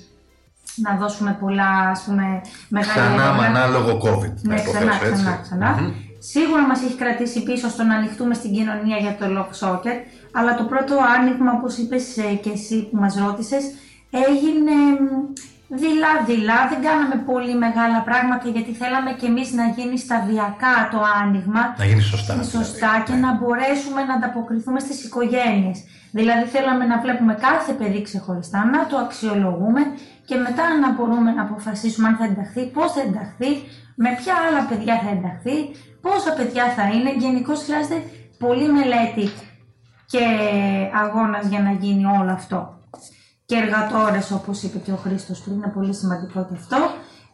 [0.75, 3.47] να δώσουμε πολλά, ας πούμε, μεγάλη Ξανά με έρευνα.
[3.47, 4.35] ανάλογο COVID.
[4.43, 5.23] να Ναι, ξανά, υποθέσω, έτσι.
[5.23, 5.93] ξανά, ξανά.
[6.19, 9.99] Σίγουρα μας έχει κρατήσει πίσω στο να ανοιχτούμε στην κοινωνία για το Love Socket,
[10.33, 13.63] αλλά το πρώτο άνοιγμα, όπως είπες ε, και εσύ που μας ρώτησες,
[14.11, 14.77] έγινε
[15.79, 16.59] δειλά-δειλά.
[16.71, 21.63] Δεν κάναμε πολύ μεγάλα πράγματα γιατί θέλαμε και εμείς να γίνει σταδιακά το άνοιγμα.
[21.79, 22.33] Να γίνει σωστά.
[22.33, 22.51] δηλαδή.
[22.57, 25.79] Σωστά και να μπορέσουμε να ανταποκριθούμε στις οικογένειες.
[26.13, 29.81] Δηλαδή θέλαμε να βλέπουμε κάθε παιδί ξεχωριστά, να το αξιολογούμε
[30.25, 33.51] και μετά να μπορούμε να αποφασίσουμε αν θα ενταχθεί, πώς θα ενταχθεί,
[33.95, 35.57] με ποια άλλα παιδιά θα ενταχθεί,
[36.01, 37.11] πόσα παιδιά θα είναι.
[37.19, 38.03] Γενικώς χρειάζεται
[38.39, 39.27] πολύ μελέτη
[40.07, 40.25] και
[41.03, 42.80] αγώνας για να γίνει όλο αυτό.
[43.51, 46.77] Και εργατόρες όπως είπε και ο Χρήστος πριν, είναι πολύ σημαντικό και αυτό.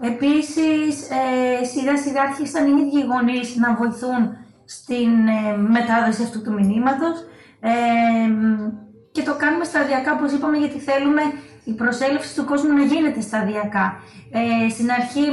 [0.01, 4.23] Επίσης, ε, σιγά σιγά άρχισαν οι ίδιοι οι γονείς να βοηθούν
[4.65, 7.17] στην ε, μετάδοση αυτού του μηνύματος
[7.61, 7.73] ε,
[9.13, 11.23] και το κάνουμε σταδιακά όπως είπαμε γιατί θέλουμε
[11.65, 13.87] η προσέλευση του κόσμου να γίνεται σταδιακά.
[14.31, 15.25] Ε, στην αρχή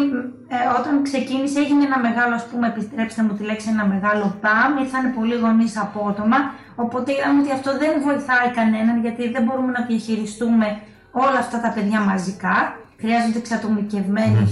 [0.47, 4.71] ε, όταν ξεκίνησε έγινε ένα μεγάλο, ας πούμε, επιτρέψτε μου τη λέξη, ένα μεγάλο μπαμ,
[4.83, 6.37] ήρθαν πολλοί γονείς απότομα,
[6.75, 10.67] οπότε είδαμε ότι αυτό δεν βοηθάει κανέναν γιατί δεν μπορούμε να διαχειριστούμε
[11.11, 12.55] όλα αυτά τα παιδιά μαζικά.
[12.99, 14.47] Χρειάζονται εξατομικευμένη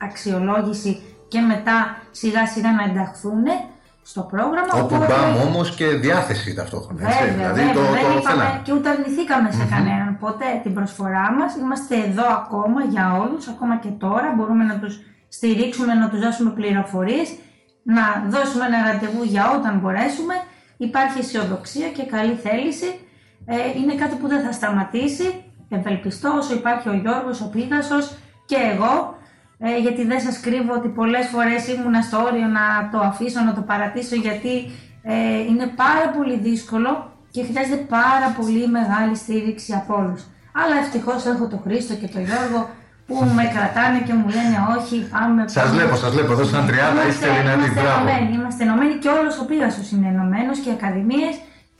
[0.00, 3.44] αξιολόγηση και μετά σιγά σιγά να ενταχθούν
[4.02, 4.72] στο πρόγραμμα.
[4.74, 7.06] Όπου οπότε- μπαμ όμως και διάθεση ταυτόχρονα.
[7.06, 7.24] Έτσι.
[7.24, 8.60] Βέβαια, δηλαδή βέβαια, το, δεν το είπαμε θέλαμε.
[8.64, 11.50] και ούτε αρνηθήκαμε σε κανέναν ποτέ την προσφορά μας.
[11.56, 14.32] Είμαστε εδώ ακόμα για όλους, ακόμα και τώρα.
[14.36, 14.94] Μπορούμε να τους
[15.28, 17.28] στηρίξουμε, να τους δώσουμε πληροφορίες,
[17.82, 20.34] να δώσουμε ένα ραντεβού για όταν μπορέσουμε.
[20.76, 22.98] Υπάρχει αισιοδοξία και καλή θέληση.
[23.46, 25.44] Ε, είναι κάτι που δεν θα σταματήσει.
[25.68, 29.18] Ευελπιστώ όσο υπάρχει ο Γιώργος, ο Πίγασος και εγώ.
[29.58, 33.54] Ε, γιατί δεν σας κρύβω ότι πολλές φορές ήμουνα στο όριο να το αφήσω, να
[33.54, 34.70] το παρατήσω γιατί
[35.02, 40.24] ε, είναι πάρα πολύ δύσκολο και χρειάζεται πάρα πολύ μεγάλη στήριξη από όλους.
[40.52, 42.68] Αλλά ευτυχώς έχω τον Χρήστο και τον Γιώργο
[43.06, 45.74] που με κρατάνε και μου λένε όχι πάμε Σας πάμε».
[45.76, 47.58] βλέπω, σας βλέπω εδώ σαν τριάδα, Είμαστε- είστε δυνατοί.
[47.58, 47.96] Είμαστε Μπράβο.
[48.00, 51.34] ενωμένοι, είμαστε ενωμένοι και όλος ο Πίγασος είναι ενωμένος και οι ακαδημίες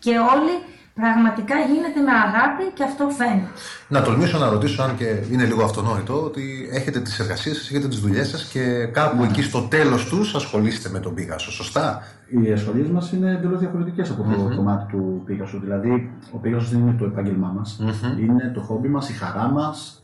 [0.05, 0.55] και όλοι
[1.01, 3.51] πραγματικά γίνεται με αγάπη και αυτό φαίνεται.
[3.95, 6.45] Να τολμήσω να ρωτήσω, αν και είναι λίγο αυτονόητο, ότι
[6.79, 8.63] έχετε τις εργασίες σας, έχετε τις δουλειές σας και
[8.99, 11.51] κάπου εκεί στο τέλος τους ασχολείστε με τον Πίγασο.
[11.53, 15.59] Σωστά; Οι ασχολίες μας είναι εντελώς διαφορετικές από το κομμάτι του Πίγασου.
[15.61, 17.81] Δηλαδή, ο Πίγασος δεν είναι το επάγγελμά μας.
[18.21, 20.01] Είναι το χόμπι μας, η χαρά μας.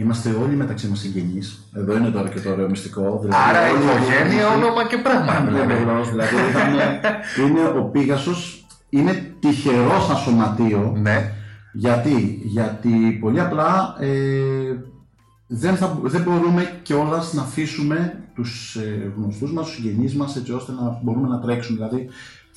[0.00, 1.68] Είμαστε όλοι μεταξύ μας συγγενείς.
[1.76, 3.18] Εδώ είναι τώρα και το ωραίο μυστικό.
[3.22, 5.40] Δηλαδή, Άρα όλοι οι οικογένεια, γονείς- όνομα και πράγμα.
[5.46, 5.66] δηλαδή.
[5.74, 6.34] Βεβαίως, δηλαδή
[6.72, 7.00] είναι,
[7.48, 10.96] είναι ο Πίγασος είναι τυχερός σαν σωματείο.
[11.02, 11.32] Ναι.
[11.72, 14.08] Γιατί, γιατί πολύ απλά ε,
[15.46, 20.52] δεν, θα, δεν μπορούμε κιόλα να αφήσουμε τους ε, γνωστούς μας, τους συγγενείς μας, έτσι
[20.52, 21.76] ώστε να μπορούμε να τρέξουμε.
[21.78, 22.08] Δηλαδή,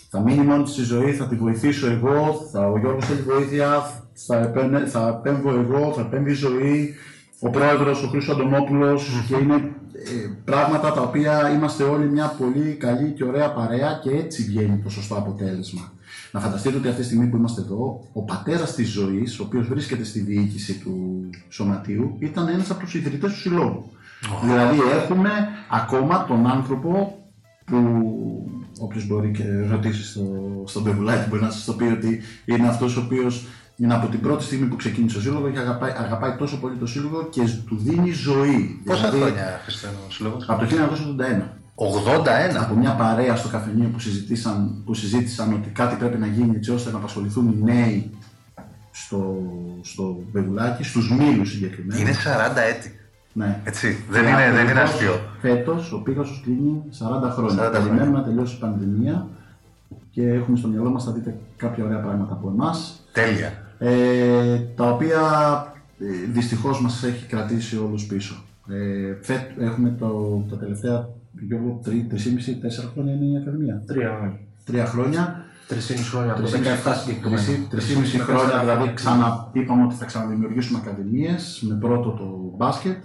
[0.09, 4.37] θα μείνει μόνη στη ζωή, θα τη βοηθήσω εγώ, θα, ο Γιώργος θέλει βοήθεια, θα,
[4.37, 6.93] επένε, θα επέμβω εγώ, θα επέμβει η ζωή,
[7.45, 12.73] ο πρόεδρος, ο Χρήστος Αντωνόπουλος και είναι ε, πράγματα τα οποία είμαστε όλοι μια πολύ
[12.73, 15.91] καλή και ωραία παρέα και έτσι βγαίνει το σωστό αποτέλεσμα.
[16.31, 19.67] Να φανταστείτε ότι αυτή τη στιγμή που είμαστε εδώ, ο πατέρας της ζωής, ο οποίος
[19.67, 23.89] βρίσκεται στη διοίκηση του σωματείου, ήταν ένας από τους ιδρυτές του συλλόγου.
[24.41, 25.29] Δηλαδή έχουμε
[25.69, 27.17] ακόμα τον άνθρωπο
[27.65, 27.77] που
[28.79, 30.23] όποιος μπορεί και ρωτήσει στο,
[30.65, 34.21] στον Πεβουλάκη μπορεί να σας το πει ότι είναι αυτός ο οποίος είναι από την
[34.21, 37.77] πρώτη στιγμή που ξεκίνησε ο σύλλογος και αγαπάει, αγαπάει τόσο πολύ το σύλλογο και του
[37.77, 38.81] δίνει ζωή.
[38.85, 41.43] Πόσα Δηλαδή, χρόνια Χριστιανό Σύλλογος; Από το 1981.
[41.75, 42.55] 81.
[42.61, 46.71] Από μια παρέα στο καφενείο που, συζητήσαν, που συζήτησαν ότι κάτι πρέπει να γίνει έτσι
[46.71, 48.11] ώστε να απασχοληθούν οι νέοι
[48.91, 49.41] στο,
[49.81, 51.99] στο Βεγουλάκι, στους Μήλους συγκεκριμένα.
[51.99, 52.15] Είναι 40
[52.75, 52.97] έτη.
[53.33, 53.59] Ναι.
[53.63, 54.03] Έτσι.
[54.09, 55.21] Δεν είναι, δεν είναι αστείο.
[55.41, 56.83] Φέτος ο Πίγασο κλείνει
[57.27, 57.67] 40 χρόνια.
[57.67, 58.19] 40 Περιμένουμε χρόνια.
[58.19, 59.27] να τελειώσει η πανδημία
[60.11, 63.05] και έχουμε στο μυαλό μας θα δείτε κάποια ωραία πράγματα από εμάς.
[63.11, 63.62] Τέλεια.
[63.85, 65.19] Ε, τα οποία
[65.99, 68.43] ε, δυστυχώς μας έχει κρατήσει όλους πίσω.
[68.69, 71.09] Ε, φέτ, έχουμε το, τα τελευταία
[71.47, 73.83] Γιώργο, τρι- τρεις τέσσερα χρόνια είναι η Ακαδημία.
[73.85, 74.39] Τρία χρόνια.
[74.65, 77.41] Τρία χρόνια, Τρεις χρόνια από το τρεις 17 συγκεκριμένα.
[77.69, 83.03] τρεις χρόνια δηλαδή ξανα, είπαμε ότι θα ξαναδημιουργήσουμε ακαδημίες με πρώτο το μπάσκετ.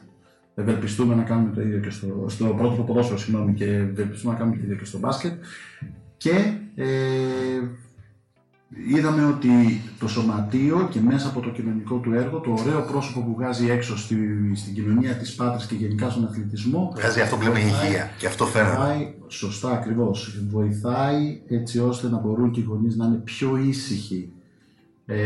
[0.55, 4.39] Ευελπιστούμε να κάνουμε το ίδιο και στο, στο πρώτο το ποδόσφαιρο, συγγνώμη, και ευελπιστούμε να
[4.39, 5.33] κάνουμε το ίδιο και στο μπάσκετ.
[6.17, 6.87] Και ε,
[8.69, 13.35] είδαμε ότι το σωματείο και μέσα από το κοινωνικό του έργο, το ωραίο πρόσωπο που
[13.35, 14.17] βγάζει έξω στη,
[14.55, 18.11] στην κοινωνία της Πάτρας και γενικά στον αθλητισμό, Βγάζει αυτό που λέμε υγεία.
[18.19, 18.77] Και αυτό φαίνεται.
[18.77, 24.33] βοηθάει, σωστά ακριβώς, βοηθάει έτσι ώστε να μπορούν και οι γονείς να είναι πιο ήσυχοι
[25.07, 25.17] ε,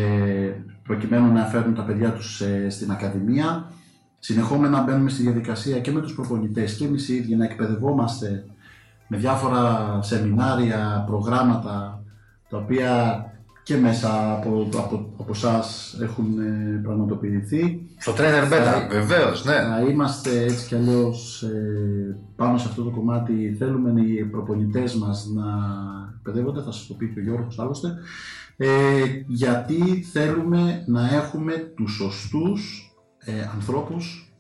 [0.83, 3.73] προκειμένου να φέρουν τα παιδιά τους ε, στην Ακαδημία.
[4.19, 8.45] Συνεχόμενα μπαίνουμε στη διαδικασία και με τους προπονητές και εμείς οι ίδιοι να εκπαιδευόμαστε
[9.09, 12.03] με διάφορα σεμινάρια, προγράμματα
[12.49, 13.27] τα οποία
[13.63, 15.65] και μέσα από, από, από εσά
[16.03, 17.87] έχουν ε, πραγματοποιηθεί.
[17.99, 19.55] Στο trainer beta, βεβαίως, ναι.
[19.55, 23.55] Να είμαστε έτσι κι αλλιώς ε, πάνω σε αυτό το κομμάτι.
[23.59, 25.45] Θέλουμε οι προπονητές μας να
[26.17, 27.89] εκπαιδεύονται, θα σας το πει και ο Γιώργος άλλωστε,
[28.57, 28.69] ε,
[29.27, 34.35] γιατί θέλουμε να έχουμε τους σωστούς ε, ανθρώπους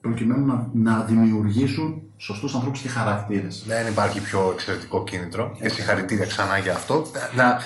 [0.00, 3.64] προκειμένου να, να δημιουργήσουν σωστούς ανθρώπους και χαρακτήρες.
[3.66, 5.56] Δεν υπάρχει πιο εξαιρετικό κίνητρο.
[5.60, 7.06] Και συγχαρητήρια ξανά για αυτό.
[7.36, 7.58] Να,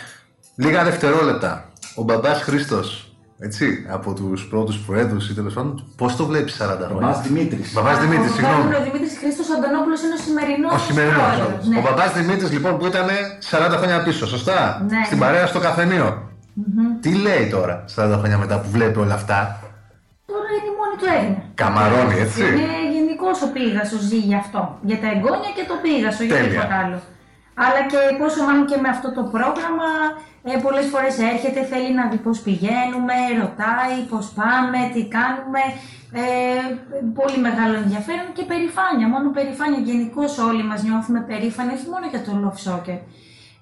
[0.64, 1.64] λίγα δευτερόλεπτα.
[1.94, 6.66] Ο μπαμπάς Χρήστος, έτσι, από τους πρώτους προέδρους ή τέλος πάντων, πώς το βλέπεις 40
[6.78, 7.20] Μπαμπάς χρόνια.
[7.26, 7.72] Δημήτρης.
[7.74, 8.74] Μπαμπάς Δημήτρης, συγγνώμη.
[8.74, 10.72] Ο Δημήτρη Χρήστος Αντωνόπουλος είναι ο σημερινός.
[10.74, 11.32] Ο σημερινός.
[11.68, 11.78] Ναι.
[11.78, 13.06] Ο μπαμπάς Δημήτρης λοιπόν που ήταν
[13.50, 15.00] 40 χρόνια πίσω, σωστά; Ναι.
[15.06, 16.08] Στην παρέα στο καφενείο.
[17.00, 19.38] Τι λέει τώρα 40 χρόνια μετά που βλέπει όλα αυτά;
[20.26, 21.42] Τώρα είναι η μόνη του Έλληνα.
[21.54, 22.40] Καμαρώνει, έτσι.
[22.42, 24.60] Είναι γενικός ο πήγασο ζει γι' αυτό.
[24.88, 26.50] Για τα εγγόνια και το πήγασο, για Τέλεια.
[26.50, 26.98] τίποτα άλλο.
[27.54, 29.90] Αλλά και πόσο μάλλον και με αυτό το πρόγραμμα
[30.42, 35.62] ε, πολλές φορές έρχεται, θέλει να δει πώς πηγαίνουμε, ρωτάει πώς πάμε, τι κάνουμε.
[36.12, 36.24] Ε,
[37.18, 39.06] πολύ μεγάλο ενδιαφέρον και περηφάνεια.
[39.14, 39.80] Μόνο περηφάνεια.
[39.90, 42.98] Γενικώ όλοι μας νιώθουμε περήφανοι, όχι μόνο για το Love Soccer.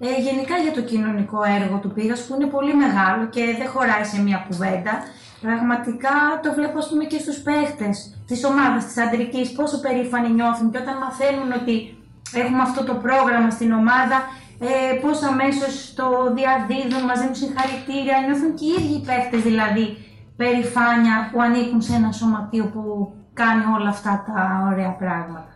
[0.00, 4.04] Ε, γενικά για το κοινωνικό έργο του Πήγας που είναι πολύ μεγάλο και δεν χωράει
[4.04, 4.92] σε μία κουβέντα.
[5.40, 7.96] Πραγματικά το βλέπω ας πούμε και στους παίχτες
[8.26, 11.97] της ομάδας της αντρικής πόσο περήφανοι νιώθουν και όταν μαθαίνουν ότι
[12.32, 14.18] έχουμε αυτό το πρόγραμμα στην ομάδα
[14.60, 16.06] ε, πώς αμέσως το
[16.38, 19.86] διαδίδουν, μας δίνουν συγχαρητήρια, νιώθουν και οι ίδιοι οι παίχτες δηλαδή
[20.36, 22.82] περηφάνεια που ανήκουν σε ένα σωματείο που
[23.32, 25.52] κάνει όλα αυτά τα ωραία πράγματα.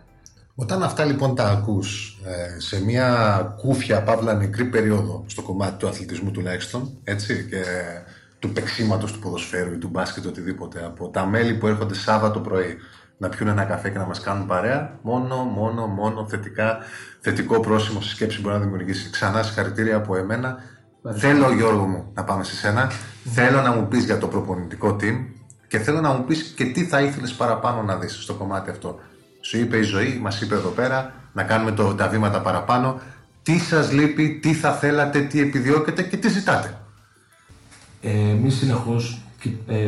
[0.55, 3.07] Όταν αυτά λοιπόν τα ακούς ε, σε μια
[3.61, 7.63] κούφια, παύλα νεκρή περίοδο στο κομμάτι του αθλητισμού τουλάχιστον, έτσι, και
[8.39, 12.77] του παίξήματος του ποδοσφαίρου ή του μπάσκετ οτιδήποτε, από τα μέλη που έρχονται Σάββατο πρωί
[13.23, 16.77] να πιούν ένα καφέ και να μας κάνουν παρέα, μόνο, μόνο, μόνο θετικά,
[17.19, 19.09] θετικό πρόσημο στη σκέψη μπορεί να δημιουργήσει.
[19.09, 20.57] Ξανά συγχαρητήρια από εμένα.
[21.15, 22.91] Θέλω, Γιώργο μου, να πάμε σε σένα.
[23.23, 25.25] Θέλω να μου πεις για το προπονητικό team
[25.67, 28.99] και θέλω να μου πεις και τι θα ήθελες παραπάνω να δεις στο κομμάτι αυτό.
[29.41, 32.99] Σου είπε η ζωή, μας είπε εδώ πέρα, να κάνουμε το, τα βήματα παραπάνω.
[33.43, 36.77] Τι σας λείπει, τι θα θέλατε, τι επιδιώκετε και τι ζητάτε.
[38.01, 39.21] Ε, Εμείς συνεχώς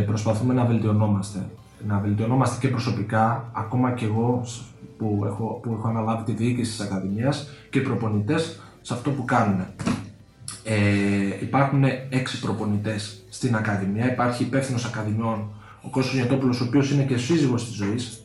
[0.06, 1.40] προσπαθούμε να βελτιωνόμαστε.
[1.88, 4.62] Να βελτιωνόμαστε και προσωπικά, ακόμα και εγώ σ-
[4.98, 9.26] που έχω, που έχω αναλάβει τη διοίκηση της Ακαδημίας και οι προπονητές σε αυτό που
[9.26, 9.70] κάνουμε.
[10.64, 10.76] Ε,
[11.42, 14.12] υπάρχουν έξι προπονητές στην Ακαδημία.
[14.12, 15.48] Υπάρχει υπεύθυνος Ακαδημιών,
[15.82, 18.24] ο Κώστας Νιωτόπουλος, ο οποίος είναι και σύζυγος της ζωής.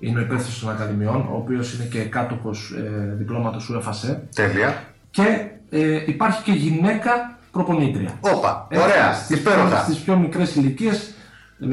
[0.00, 4.16] Είναι ο υπεύθυνος των Ακαδημιών, ο οποίος είναι και κάτοχος ε, διπλώματος UFASE.
[4.34, 4.84] Τέλεια.
[5.10, 8.10] Και ε, υπάρχει και γυναίκα προπονήτρια.
[8.20, 9.78] Όπα, Έτσι, ωραία, στις- υπέροχα.
[9.78, 11.14] Στις πιο μικρές ηλικίες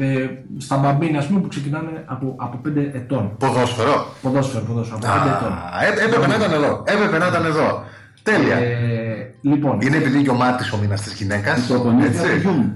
[0.00, 3.36] Ε, στα μπαμπίνι, ας πούμε, που ξεκινάνε από, από 5 ετών.
[3.38, 4.06] Ποδόσφαιρο.
[4.22, 5.52] Ποδόσφαιρο, ποδόσφαιρο, από 5 ετών.
[5.52, 6.82] Α, έ- έπρεπε να ήταν εδώ.
[6.86, 7.82] Έπρεπε να ήταν εδώ.
[8.22, 8.56] Τέλεια.
[8.56, 11.66] Ε, λοιπόν, Είναι επειδή και ο Μάρτης ο μήνας της γυναίκας.
[11.66, 12.22] Το πονίδι έτσι.
[12.22, 12.72] του γιου μου.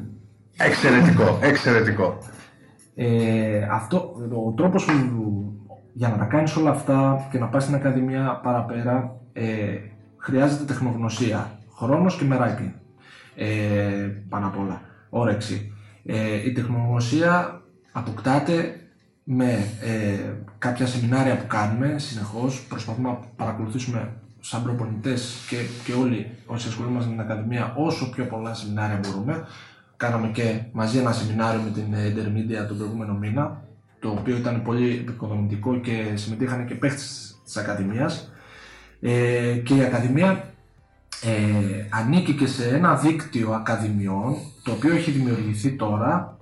[0.57, 2.19] Εξαιρετικό, εξαιρετικό.
[2.95, 4.15] Ε, αυτό,
[4.47, 4.95] ο τρόπος που,
[5.93, 9.45] για να τα κάνεις όλα αυτά και να πας στην ακαδημία παραπέρα ε,
[10.19, 12.73] χρειάζεται τεχνογνωσία, χρόνος και μεράκι
[13.37, 13.47] ε,
[14.29, 15.72] πάνω απ' όλα, όρεξη.
[16.05, 17.63] Ε, η τεχνογνωσία
[17.93, 18.77] αποκτάται
[19.25, 20.19] με ε,
[20.59, 27.11] κάποια σεμινάρια που κάνουμε συνεχώς, προσπαθούμε να παρακολουθήσουμε σαν προπονητές και, και όλοι όσοι ασχολούμαστε
[27.11, 29.47] με την Ακαδημία όσο πιο πολλά σεμινάρια μπορούμε.
[29.97, 33.65] Κάναμε και μαζί ένα σεμινάριο με την ε, Intermedia τον προηγούμενο μήνα,
[34.01, 38.33] το οποίο ήταν πολύ επικοδομητικό και συμμετείχαν και παίχτες της Ακαδημίας.
[39.01, 40.52] Ε, και η Ακαδημία
[41.23, 46.37] ε, ανήκει και σε ένα δίκτυο ακαδημιών, το οποίο έχει δημιουργηθεί τώρα,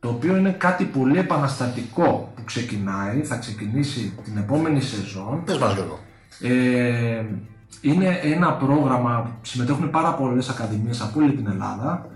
[0.00, 5.74] το οποίο είναι κάτι πολύ επαναστατικό που ξεκινάει, θα ξεκινήσει την επόμενη σεζόν Πες μας
[5.74, 5.98] Γιώργο.
[6.40, 7.24] ε,
[7.80, 12.06] είναι ένα πρόγραμμα που συμμετέχουν πάρα πολλές ακαδημίες από όλη την Ελλάδα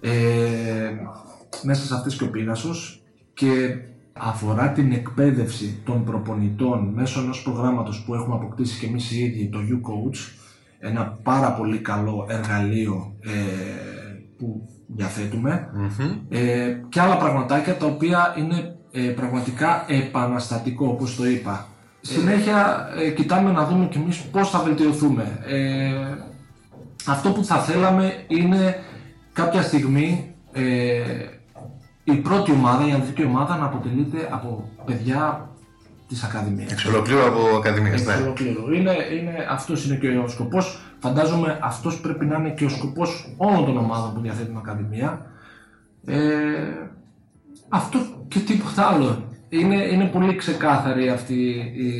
[0.00, 0.10] ε,
[1.62, 3.02] μέσα σε αυτές και ο Πίγασος
[3.34, 3.76] και
[4.12, 9.48] αφορά την εκπαίδευση των προπονητών μέσω ενός προγράμματος που έχουμε αποκτήσει και εμείς οι ίδιοι,
[9.48, 10.16] το U-Coach,
[10.78, 13.30] ένα πάρα πολύ καλό εργαλείο ε,
[14.38, 15.70] που διαθέτουμε
[16.28, 21.66] ε, και άλλα πραγματάκια τα οποία είναι ε, πραγματικά επαναστατικό όπως το είπα.
[22.00, 25.38] Συνέχεια ε, κοιτάμε να δούμε κι εμείς πώς θα βελτιωθούμε.
[25.46, 26.16] Ε,
[27.06, 28.76] αυτό που θα θέλαμε είναι
[29.32, 31.02] κάποια στιγμή ε,
[32.04, 35.47] η πρώτη ομάδα, η ανδρική ομάδα να αποτελείται από παιδιά
[36.08, 36.72] της Ακαδημίας.
[36.72, 38.22] Εξ ολοκλήρου από Ακαδημίας, Εξ ναι.
[38.24, 38.72] ολοκλήρου.
[38.72, 38.90] Είναι,
[39.20, 40.80] είναι, αυτός είναι και ο σκοπός.
[40.98, 45.26] Φαντάζομαι αυτός πρέπει να είναι και ο σκοπός όλων των ομάδων που διαθέτουν Ακαδημία.
[46.06, 46.18] Ε,
[47.68, 49.22] αυτό και τίποτα άλλο.
[49.48, 51.34] Είναι, είναι πολύ ξεκάθαρη αυτή
[51.76, 51.90] η,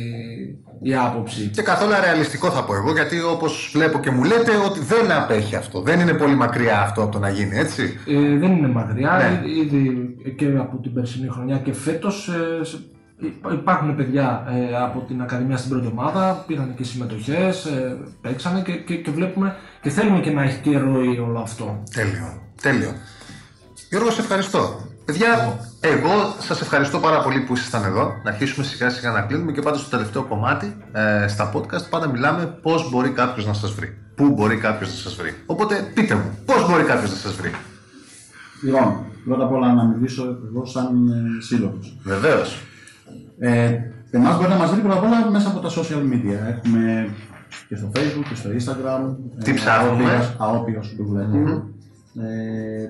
[0.81, 1.47] η άποψη.
[1.47, 5.55] Και καθόλου ρεαλιστικό θα πω εγώ, γιατί όπως βλέπω και μου λέτε ότι δεν απέχει
[5.55, 5.81] αυτό.
[5.81, 7.99] Δεν είναι πολύ μακριά αυτό από το να γίνει, έτσι.
[8.07, 9.47] Ε, δεν είναι μακριά, Ναι.
[9.49, 12.98] Ή- ήδη και από την περσινή χρονιά και φέτος ε, σε- υπά-
[13.53, 18.71] υπάρχουν παιδιά ε, από την Ακαδημία στην πρώτη ομάδα, πήραν και συμμετοχές, ε, παίξανε και,
[18.71, 21.83] και, και βλέπουμε και θέλουμε και να έχει και ροή όλο αυτό.
[21.93, 22.93] Τέλειο, τέλειο.
[23.89, 24.89] Γιώργος, σε ευχαριστώ.
[25.05, 28.13] Παιδιά, εγώ σας ευχαριστώ πάρα πολύ που ήσασταν εδώ.
[28.23, 32.07] Να αρχίσουμε σιγά σιγά να κλείνουμε και πάντα στο τελευταίο κομμάτι ε, στα podcast πάντα
[32.07, 33.97] μιλάμε πώς μπορεί κάποιος να σας βρει.
[34.15, 35.33] Πού μπορεί κάποιος να σας βρει.
[35.45, 37.51] Οπότε πείτε μου, πώς μπορεί κάποιος να σας βρει.
[38.63, 41.97] Λοιπόν, πρώτα απ' όλα να μιλήσω εγώ σαν ε, σύλλογος.
[42.03, 42.61] Βεβαίως.
[43.39, 43.77] Ε,
[44.11, 46.37] εμάς μπορεί να μας βρει πρώτα απ' όλα μέσα από τα social media.
[46.57, 47.09] Έχουμε
[47.67, 49.15] και στο facebook και στο instagram.
[49.43, 51.73] Τι ψάχνουμε; αόπιος- Αόπιος Μπουρλατίου.
[52.21, 52.89] Ε,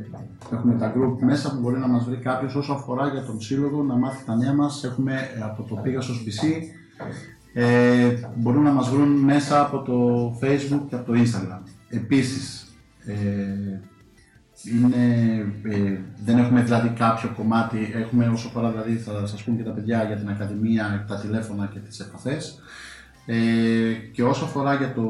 [0.53, 3.83] έχουμε τα group μέσα που μπορεί να μας βρει κάποιος όσο αφορά για τον σύλλογο,
[3.83, 4.83] να μάθει τα νέα μας.
[4.83, 6.61] Έχουμε ε, από το Pegasus BC.
[7.53, 11.61] Ε, μπορούν να μας βρουν μέσα από το facebook και από το instagram.
[11.89, 12.73] Επίσης,
[13.05, 13.13] ε,
[14.63, 15.05] είναι,
[15.63, 19.71] ε, δεν έχουμε δηλαδή κάποιο κομμάτι, έχουμε όσο αφορά δηλαδή θα σας πούν και τα
[19.71, 22.61] παιδιά για την Ακαδημία, τα τηλέφωνα και τις επαφές.
[23.31, 25.03] Ε, και όσο αφορά για το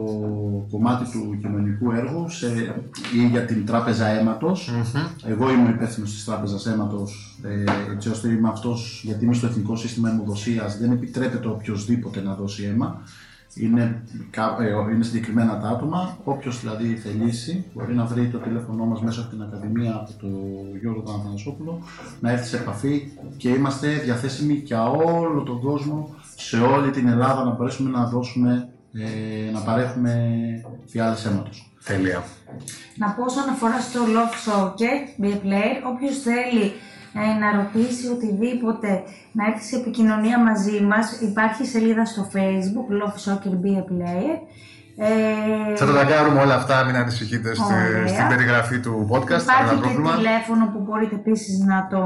[0.72, 2.76] κομμάτι του κοινωνικού έργου σε,
[3.16, 4.72] ή για την τράπεζα αίματος,
[5.26, 9.76] εγώ είμαι υπεύθυνος της τράπεζας αίματος ε, έτσι ώστε είμαι αυτός, γιατί είμαι στο Εθνικό
[9.76, 13.04] Σύστημα Αιμοδοσίας, δεν επιτρέπεται οποιοδήποτε να δώσει αίμα.
[13.56, 16.18] Είναι, κα- ε, είναι συγκεκριμένα τα άτομα.
[16.24, 20.32] Όποιος δηλαδή θελήσει μπορεί να βρει το τηλέφωνό μας μέσα από την Ακαδημία από τον
[20.82, 21.82] Γιώργο τον Αθανασόπουλο,
[22.20, 27.44] να έρθει σε επαφή και είμαστε διαθέσιμοι για όλο τον κόσμο, σε όλη την Ελλάδα
[27.44, 30.14] να μπορέσουμε να δώσουμε, ε, να παρέχουμε
[30.86, 31.74] φιάλες αίματος.
[31.86, 32.24] Τέλεια.
[32.98, 36.72] Να πω όσον αφορά στο Love Soccer, Be a Player, όποιος θέλει
[37.14, 43.18] ε, να ρωτήσει οτιδήποτε, να έρθει σε επικοινωνία μαζί μας, υπάρχει σελίδα στο Facebook, Love
[43.26, 44.38] Soccer Be a Player.
[45.02, 48.08] Ε, Θα τα ταγκάρουμε όλα αυτά, μην ανησυχείτε στη- Ωραία.
[48.08, 49.42] στην περιγραφή του podcast.
[49.42, 50.16] Υπάρχει Κανένα και πρόβλημα.
[50.16, 52.02] τηλέφωνο που μπορείτε επίσης να το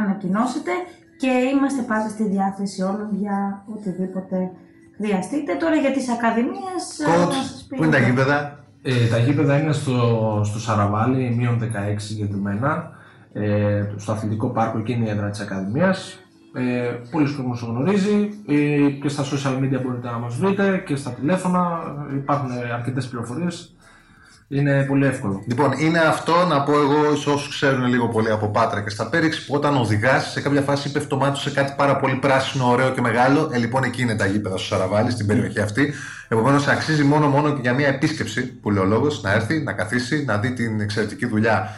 [0.00, 0.70] ανακοινώσετε
[1.16, 4.50] και είμαστε πάντα στη διάθεση όλων για οτιδήποτε
[4.96, 5.54] χρειαστείτε.
[5.54, 6.82] Τώρα για τις ακαδημίες...
[7.06, 9.96] ε, να Coach, σας πει πού είναι τα ο- γήπεδα; Ε, τα γήπεδα είναι στο,
[10.44, 12.90] στο Σαραβάλι, μείον 16 συγκεκριμένα,
[13.34, 16.18] ε, στο αθλητικό πάρκο, εκεί είναι η έδρα της Ακαδημίας.
[16.56, 20.96] Ε, πολλοί κόσμος το γνωρίζει ε, και στα social media μπορείτε να μας βρείτε και
[20.96, 21.82] στα τηλέφωνα
[22.14, 23.74] υπάρχουν αρκετές πληροφορίες.
[24.48, 25.42] Είναι πολύ εύκολο.
[25.48, 29.08] Λοιπόν, είναι αυτό να πω εγώ σε όσους ξέρουν λίγο πολύ από Πάτρα και στα
[29.08, 32.14] Πέριξ που όταν οδηγάς σε κάποια φάση πέφτει το μάτι σου σε κάτι πάρα πολύ
[32.14, 33.50] πράσινο, ωραίο και μεγάλο.
[33.52, 35.92] Ε, λοιπόν, εκεί είναι τα γήπεδα στο Σαραβάλι, στην περιοχή αυτή.
[36.28, 39.72] Επομένως, αξίζει μόνο μόνο και για μια επίσκεψη που λέει ο λόγος να έρθει, να
[39.72, 41.68] καθίσει, να δει την εξαιρετική δουλειά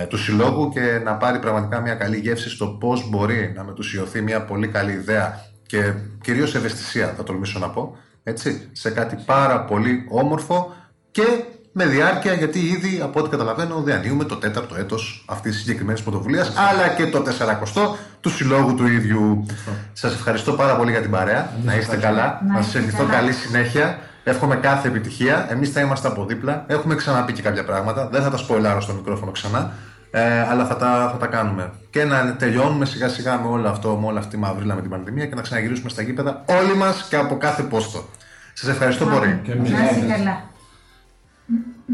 [0.00, 4.20] ε, του συλλόγου και να πάρει πραγματικά μια καλή γεύση στο πώς μπορεί να μετουσιωθεί
[4.20, 9.64] μια πολύ καλή ιδέα και κυρίως ευαισθησία θα τολμήσω να πω έτσι, σε κάτι πάρα
[9.64, 10.74] πολύ όμορφο
[11.10, 11.22] και
[11.72, 16.52] με διάρκεια γιατί ήδη από ό,τι καταλαβαίνω διανύουμε το τέταρτο έτος αυτής της συγκεκριμένης πρωτοβουλίας
[16.56, 17.22] αλλά και το
[17.82, 19.46] 40 του συλλόγου του ίδιου.
[19.92, 21.52] Σας ευχαριστώ πάρα πολύ για την παρέα.
[21.64, 22.40] Να είστε καλά.
[22.46, 23.12] Να Να σας είστε ευχηθώ καλά.
[23.12, 23.98] καλή συνέχεια.
[24.24, 25.46] Εύχομαι κάθε επιτυχία.
[25.50, 26.64] Εμείς θα είμαστε από δίπλα.
[26.66, 28.08] Έχουμε ξαναπεί και κάποια πράγματα.
[28.08, 29.72] Δεν θα τα σποιλάρω στο μικρόφωνο ξανά.
[30.10, 31.72] Ε, αλλά θα τα, θα τα κάνουμε.
[31.90, 34.90] Και να τελειώνουμε σιγά σιγά με όλο αυτό, με όλη αυτή τη μαυρίλα με την
[34.90, 38.04] πανδημία και να ξαναγυρίσουμε στα γήπεδα όλοι μας και από κάθε πόστο.
[38.52, 39.40] Σας ευχαριστώ πολύ.
[39.42, 39.70] Και εμείς.
[39.70, 40.42] Να είστε καλά.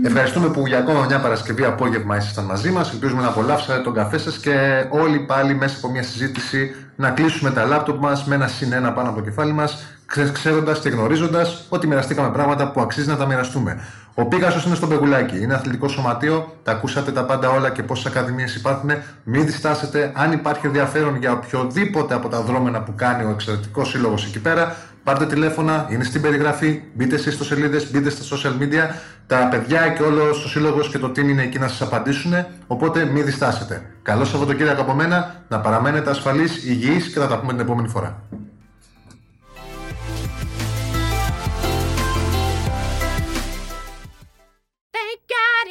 [0.02, 2.92] Ευχαριστούμε που για ακόμα μια Παρασκευή απόγευμα ήσασταν μαζί μας.
[2.92, 7.50] Ελπίζουμε να απολαύσατε τον καφέ σας και όλοι πάλι μέσα από μια συζήτηση να κλείσουμε
[7.50, 9.95] τα λάπτοπ μας με ένα συν ένα πάνω από το κεφάλι μας,
[10.32, 13.80] ξέροντας και γνωρίζοντας ότι μοιραστήκαμε πράγματα που αξίζει να τα μοιραστούμε.
[14.14, 18.06] Ο Πίγασος είναι στο Πεγουλάκι, είναι αθλητικό σωματείο, τα ακούσατε τα πάντα όλα και πόσες
[18.06, 18.90] ακαδημίες υπάρχουν.
[19.24, 24.26] Μην διστάσετε, αν υπάρχει ενδιαφέρον για οποιοδήποτε από τα δρόμενα που κάνει ο εξαιρετικός σύλλογος
[24.26, 24.76] εκεί πέρα,
[25.06, 26.82] Πάρτε τηλέφωνα, είναι στην περιγραφή.
[26.94, 28.94] Μπείτε εσείς στο σελίδες, μπείτε στα social media.
[29.26, 32.32] Τα παιδιά και όλος ο σύλλογος και το team είναι εκεί να σας απαντήσουν.
[32.66, 33.82] Οπότε μην διστάσετε.
[34.02, 38.22] Καλό Σαββατοκύριακο από μένα, να παραμένετε ασφαλείς, υγιείς και θα τα πούμε την επόμενη φορά.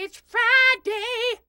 [0.06, 1.42] it's Friday.